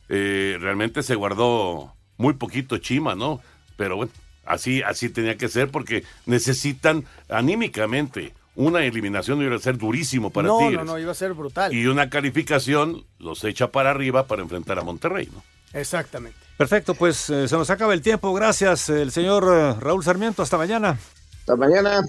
[0.09, 3.39] Eh, realmente se guardó muy poquito Chima, ¿no?
[3.77, 4.11] Pero bueno,
[4.45, 10.47] así, así tenía que ser porque necesitan anímicamente una eliminación iba a ser durísimo para
[10.47, 10.77] no, Tigres.
[10.77, 11.73] no, no, iba a ser brutal.
[11.73, 15.43] Y una calificación los echa para arriba para enfrentar a Monterrey, ¿no?
[15.73, 16.37] Exactamente.
[16.55, 18.31] Perfecto, pues eh, se nos acaba el tiempo.
[18.33, 20.43] Gracias, el señor eh, Raúl Sarmiento.
[20.43, 20.99] Hasta mañana.
[21.39, 22.01] Hasta mañana.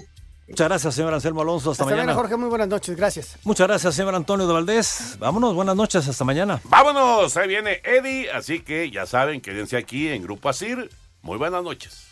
[0.47, 1.71] Muchas gracias, señor Anselmo Alonso.
[1.71, 2.21] Hasta, Hasta mañana, mañana.
[2.21, 2.37] Jorge.
[2.37, 2.95] Muy buenas noches.
[2.95, 3.37] Gracias.
[3.43, 5.17] Muchas gracias, señor Antonio de Valdés.
[5.17, 6.61] Vámonos, buenas noches, hasta mañana.
[6.65, 10.91] Vámonos, ahí viene Eddie, así que ya saben, quédense aquí en Grupo Asir.
[11.23, 12.05] Muy buenas noches.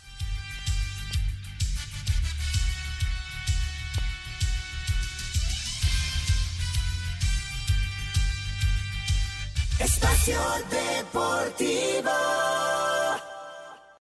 [10.04, 10.38] Espacio
[10.68, 12.10] Deportivo.